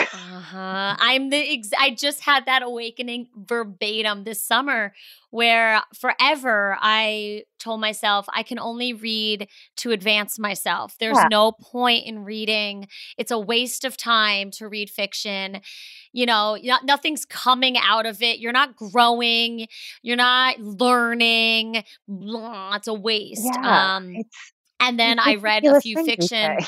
[0.00, 0.96] Uh-huh.
[0.98, 4.94] I'm the ex- I just had that awakening verbatim this summer
[5.30, 10.96] where forever I told myself I can only read to advance myself.
[10.98, 11.28] There's Yeah.
[11.30, 12.88] no point in reading.
[13.18, 15.60] It's a waste of time to read fiction.
[16.12, 18.38] You know, no- nothing's coming out of it.
[18.38, 19.68] You're not growing.
[20.02, 21.84] You're not learning.
[22.08, 23.42] Blah, it's a waste.
[23.44, 23.96] Yeah.
[23.96, 24.16] um
[24.80, 26.58] and then I read a few fiction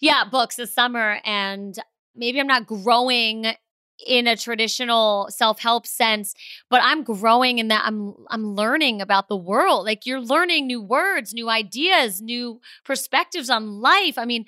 [0.00, 1.78] yeah books this summer and
[2.14, 3.46] maybe i'm not growing
[4.06, 6.34] in a traditional self-help sense
[6.70, 10.82] but i'm growing in that i'm i'm learning about the world like you're learning new
[10.82, 14.44] words new ideas new perspectives on life i mean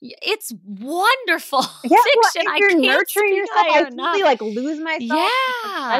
[0.00, 4.20] it's wonderful Yeah, well, fiction i you're can't nurturing yourself, I enough.
[4.20, 5.10] like lose myself.
[5.10, 5.52] yeah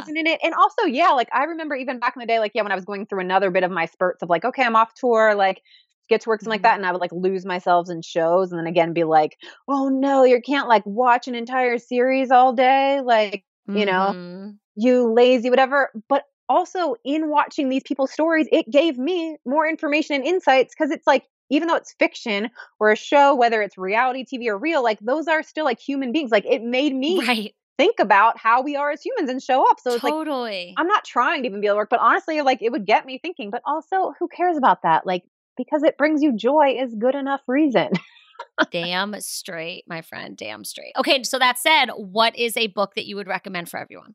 [0.03, 0.41] present in it.
[0.43, 2.75] And also, yeah, like I remember even back in the day, like, yeah, when I
[2.75, 5.63] was going through another bit of my spurts of like, okay, I'm off tour, like,
[6.09, 6.63] get to work, something like Mhm.
[6.63, 6.77] that.
[6.77, 9.39] And I would like lose myself in shows and then again be like,
[9.69, 13.01] oh no, you can't like watch an entire series all day.
[13.01, 14.59] Like, you know, Mhm.
[14.77, 15.91] you lazy, whatever.
[16.09, 20.91] But also in watching these people's stories, it gave me more information and insights because
[20.91, 22.51] it's like, even though it's fiction
[22.81, 26.13] or a show, whether it's reality TV or real, like those are still like human
[26.13, 26.31] beings.
[26.31, 29.81] Like it made me right think about how we are as humans and show up.
[29.81, 32.41] So it's like, totally I'm not trying to even be able to work, but honestly,
[32.43, 33.51] like it would get me thinking.
[33.51, 35.07] But also, who cares about that?
[35.07, 35.25] Like
[35.57, 37.89] because it brings you joy is good enough reason.
[38.71, 43.07] damn straight my friend damn straight okay so that said what is a book that
[43.07, 44.15] you would recommend for everyone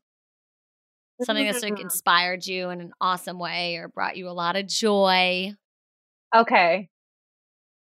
[1.22, 1.80] something that's like Mm.
[1.82, 5.52] inspired you in an awesome way or brought you a lot of joy.
[6.34, 6.88] Okay.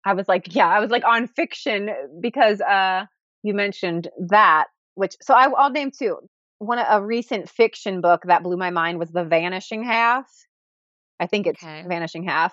[0.04, 1.88] I was like, yeah, I was like on fiction
[2.20, 3.06] because uh
[3.42, 6.18] you mentioned that, which so I, I'll name two.
[6.58, 10.26] One a recent fiction book that blew my mind was The Vanishing Half.
[11.18, 11.84] I think it's Okay.
[11.88, 12.52] Vanishing Half.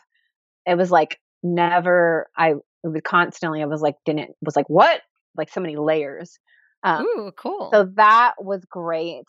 [0.65, 2.27] It was like never.
[2.37, 2.51] I
[2.83, 3.61] it was constantly.
[3.61, 5.01] I was like, didn't was like what?
[5.35, 6.39] Like so many layers.
[6.83, 7.69] Um, Ooh, cool.
[7.73, 9.25] so that was great.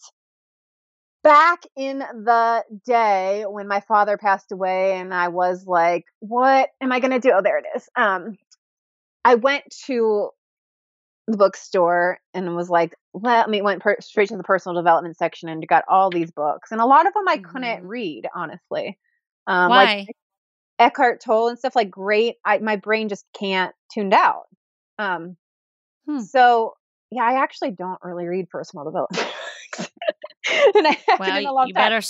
[1.23, 6.93] Back in the day when my father passed away and I was like, what am
[6.93, 7.33] I going to do?
[7.35, 7.87] Oh, there it is.
[7.95, 8.39] Um,
[9.23, 10.31] I went to
[11.27, 15.51] the bookstore and was like, let me went per- straight to the personal development section
[15.51, 16.73] and got all these books.
[16.73, 17.89] And a lot of them I couldn't Mhm.
[17.89, 18.99] read, honestly.
[19.47, 19.85] Um, Why?
[19.85, 20.17] Like
[20.81, 22.37] Eckhart Tolle and stuff like great.
[22.45, 24.45] I, my brain just can't tuned out.
[24.99, 25.37] Um,
[26.09, 26.21] Hmm.
[26.21, 26.75] so
[27.11, 29.29] yeah, I actually don't really read personal development.
[30.75, 31.91] and I haven't in a well, long you time.
[31.91, 32.07] better.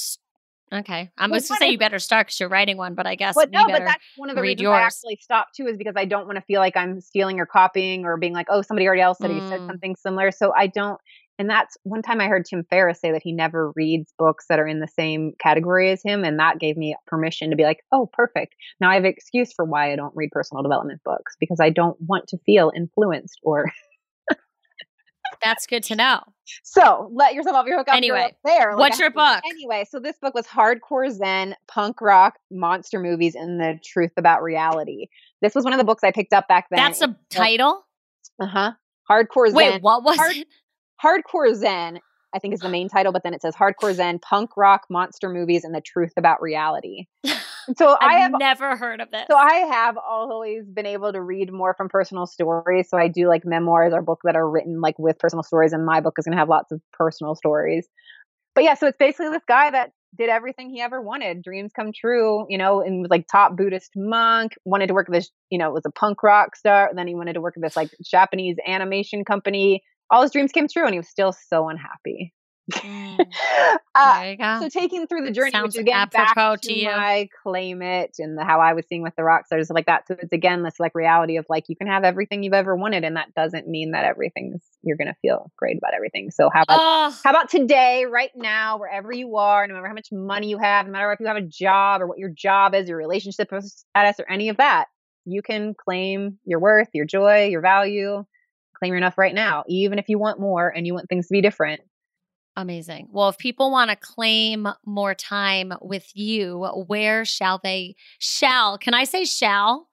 [0.72, 2.94] okay, I'm just gonna say you better start because you're writing one.
[2.94, 5.66] But I guess But no, but that's one of the reasons I actually stopped too
[5.66, 8.46] is because I don't want to feel like I'm stealing or copying or being like,
[8.48, 9.66] oh, somebody already else said he said Mm.
[9.66, 10.30] something similar.
[10.30, 11.00] So I don't.
[11.40, 14.58] And that's one time I heard Tim Ferriss say that he never reads books that
[14.58, 17.78] are in the same category as him, and that gave me permission to be like,
[17.92, 18.54] oh, perfect.
[18.78, 21.70] Now I have an excuse for why I don't read personal development books because I
[21.70, 23.72] don't want to feel influenced or
[25.42, 26.20] That's good to know.
[26.62, 27.88] So let yourself off your hook.
[27.90, 28.76] Anyway, there.
[28.76, 29.40] What's your book?
[29.46, 34.42] Anyway, so this book was Hardcore Zen, Punk Rock, Monster Movies, and the Truth About
[34.42, 35.06] Reality.
[35.40, 36.76] This was one of the books I picked up back then.
[36.76, 37.86] That's a title?
[38.38, 38.72] Uh huh.
[39.10, 39.54] Hardcore Zen.
[39.54, 40.46] Wait, what was Hard- it?
[41.02, 42.00] Hardcore Zen,
[42.34, 45.28] I think, is the main title, but then it says Hardcore Zen, Punk Rock, Monster
[45.28, 47.06] Movies, and the Truth About Reality.
[47.76, 49.26] So I I've never heard of this.
[49.30, 52.88] so I have always been able to read more from personal stories.
[52.88, 55.84] So I do like memoirs or books that are written like with personal stories, and
[55.84, 57.86] my book is going to have lots of personal stories.
[58.54, 61.92] But yeah, so it's basically this guy that did everything he ever wanted, dreams come
[61.92, 65.58] true, you know, and was like top Buddhist monk, wanted to work with this, you
[65.58, 66.88] know, was a punk rock star.
[66.88, 69.82] And then he wanted to work with this like Japanese animation company.
[70.10, 72.34] All his dreams came true, and he was still so unhappy.
[72.72, 73.18] Mm,
[73.94, 74.60] uh, there you go.
[74.60, 76.86] so taking through the journey, Sounds which again back apropos to, to you.
[76.86, 80.06] my claim it and the, how I was seeing with the rock stars like that.
[80.06, 83.04] So it's again this like reality of like you can have everything you've ever wanted,
[83.04, 86.30] and that doesn't mean that everything's you're gonna feel great about everything.
[86.30, 89.94] So how about oh, how about today, right now, wherever you are, no matter how
[89.94, 92.74] much money you have, no matter if you have a job or what your job
[92.74, 94.86] is, your relationship status, or any of that,
[95.24, 98.24] you can claim your worth, your joy, your value,
[98.80, 101.40] claim enough right now, even if you want more and you want things to be
[101.40, 101.80] different.
[102.56, 103.08] amazing.
[103.10, 107.94] Well, if people want to claim more time with you, where shall they?
[108.18, 109.88] Shall, can I say shall?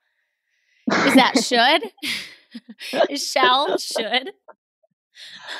[0.92, 1.92] Is that should?
[3.10, 4.32] Is shall, should?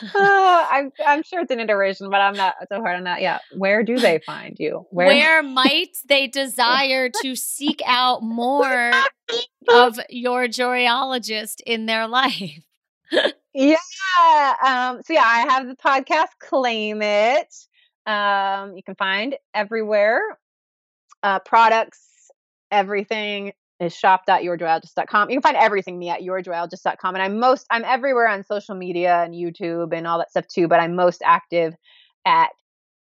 [0.04, 3.42] Uh, I'm I'm sure it's an iteration, but I'm not so hard on that yet.
[3.56, 4.86] Where do they find you?
[4.90, 8.92] Where, might they desire to seek out more
[9.70, 12.64] of your joyologist in their life?
[13.54, 14.54] Yeah.
[14.64, 17.54] Um, so yeah, I have the podcast Claim It.
[18.06, 20.22] Um, you can find everywhere.
[21.24, 22.30] Uh, products,
[22.72, 25.30] everything is shop.yourjoyologist.com.
[25.30, 27.16] You can find everything me at yourjoyologist.com.
[27.16, 30.68] And I'm most I'm everywhere on social media and YouTube and all that stuff too,
[30.68, 31.76] but I'm most active
[32.26, 32.50] at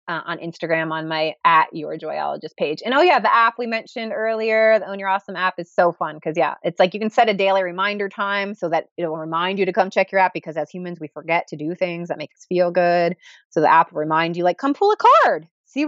[0.08, 2.82] uh, on Instagram on my at your joyologist page.
[2.84, 5.92] And oh yeah, the app we mentioned earlier, the Own Your Awesome app is so
[5.92, 9.18] fun because yeah, it's like you can set a daily reminder time so that it'll
[9.18, 12.10] remind you to come check your app because as humans we forget to do things
[12.10, 13.16] that make us feel good.
[13.50, 15.48] So the app will remind you like come pull a card.
[15.66, 15.88] See,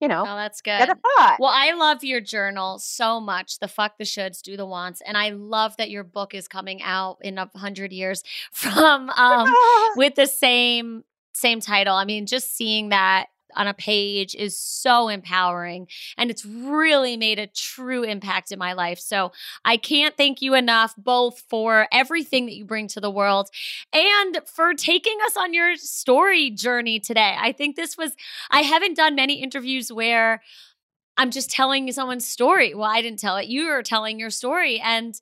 [0.00, 0.78] you know, Oh, that's good.
[1.38, 3.58] Well, I love your journal so much.
[3.60, 6.82] The fuck the shoulds, do the wants, and I love that your book is coming
[6.82, 8.22] out in a hundred years
[8.52, 9.54] from um
[9.96, 11.94] with the same same title.
[11.94, 13.26] I mean, just seeing that
[13.56, 15.86] on a page is so empowering
[16.16, 18.98] and it's really made a true impact in my life.
[18.98, 19.32] So
[19.64, 23.48] I can't thank you enough both for everything that you bring to the world
[23.92, 27.36] and for taking us on your story journey today.
[27.38, 28.12] I think this was,
[28.50, 30.42] I haven't done many interviews where
[31.16, 32.74] I'm just telling someone's story.
[32.74, 33.46] Well, I didn't tell it.
[33.46, 34.80] You are telling your story.
[34.80, 35.14] And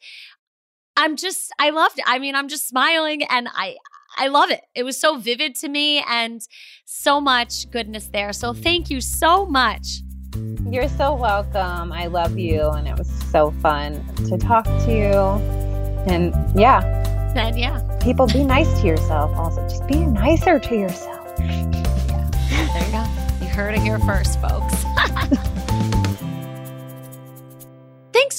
[0.96, 2.04] I'm just, I loved it.
[2.06, 3.76] I mean, I'm just smiling and I,
[4.16, 4.60] I love it.
[4.74, 6.40] It was so vivid to me and
[6.84, 8.32] so much goodness there.
[8.32, 8.62] So mm-hmm.
[8.62, 10.02] thank you so much.
[10.70, 11.92] You're so welcome.
[11.92, 15.12] I love you, and it was so fun to talk to you.
[16.10, 16.80] And yeah,
[17.36, 19.36] And yeah, people be nice to yourself.
[19.36, 21.36] Also, just be nicer to yourself.
[21.36, 23.04] there you go.
[23.40, 24.84] You heard it here first, folks.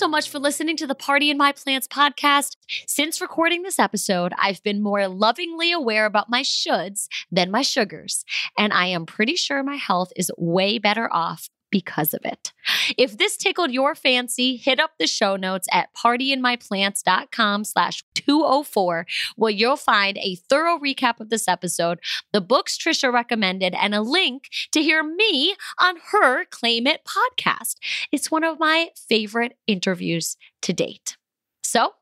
[0.04, 2.58] So much for listening to the Party in My Plants podcast.
[2.88, 8.26] Since recording this episode, I've been more lovingly aware about my shoulds than my sugars,
[8.58, 12.54] and I am pretty sure my health is way better off because of it.
[13.00, 19.52] If this tickled your fancy, hit up the show notes at partyinmyplants.com slash 204, where
[19.52, 22.00] you'll find a thorough recap of this episode,
[22.32, 27.78] the books Trisha recommended, and a link to hear me on her Claim It podcast.
[28.12, 31.18] It's one of my favorite interviews to date.
[31.64, 31.94] So,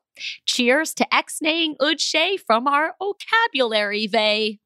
[0.44, 4.58] cheers to ex-naying Udshay from our vocabulary vey.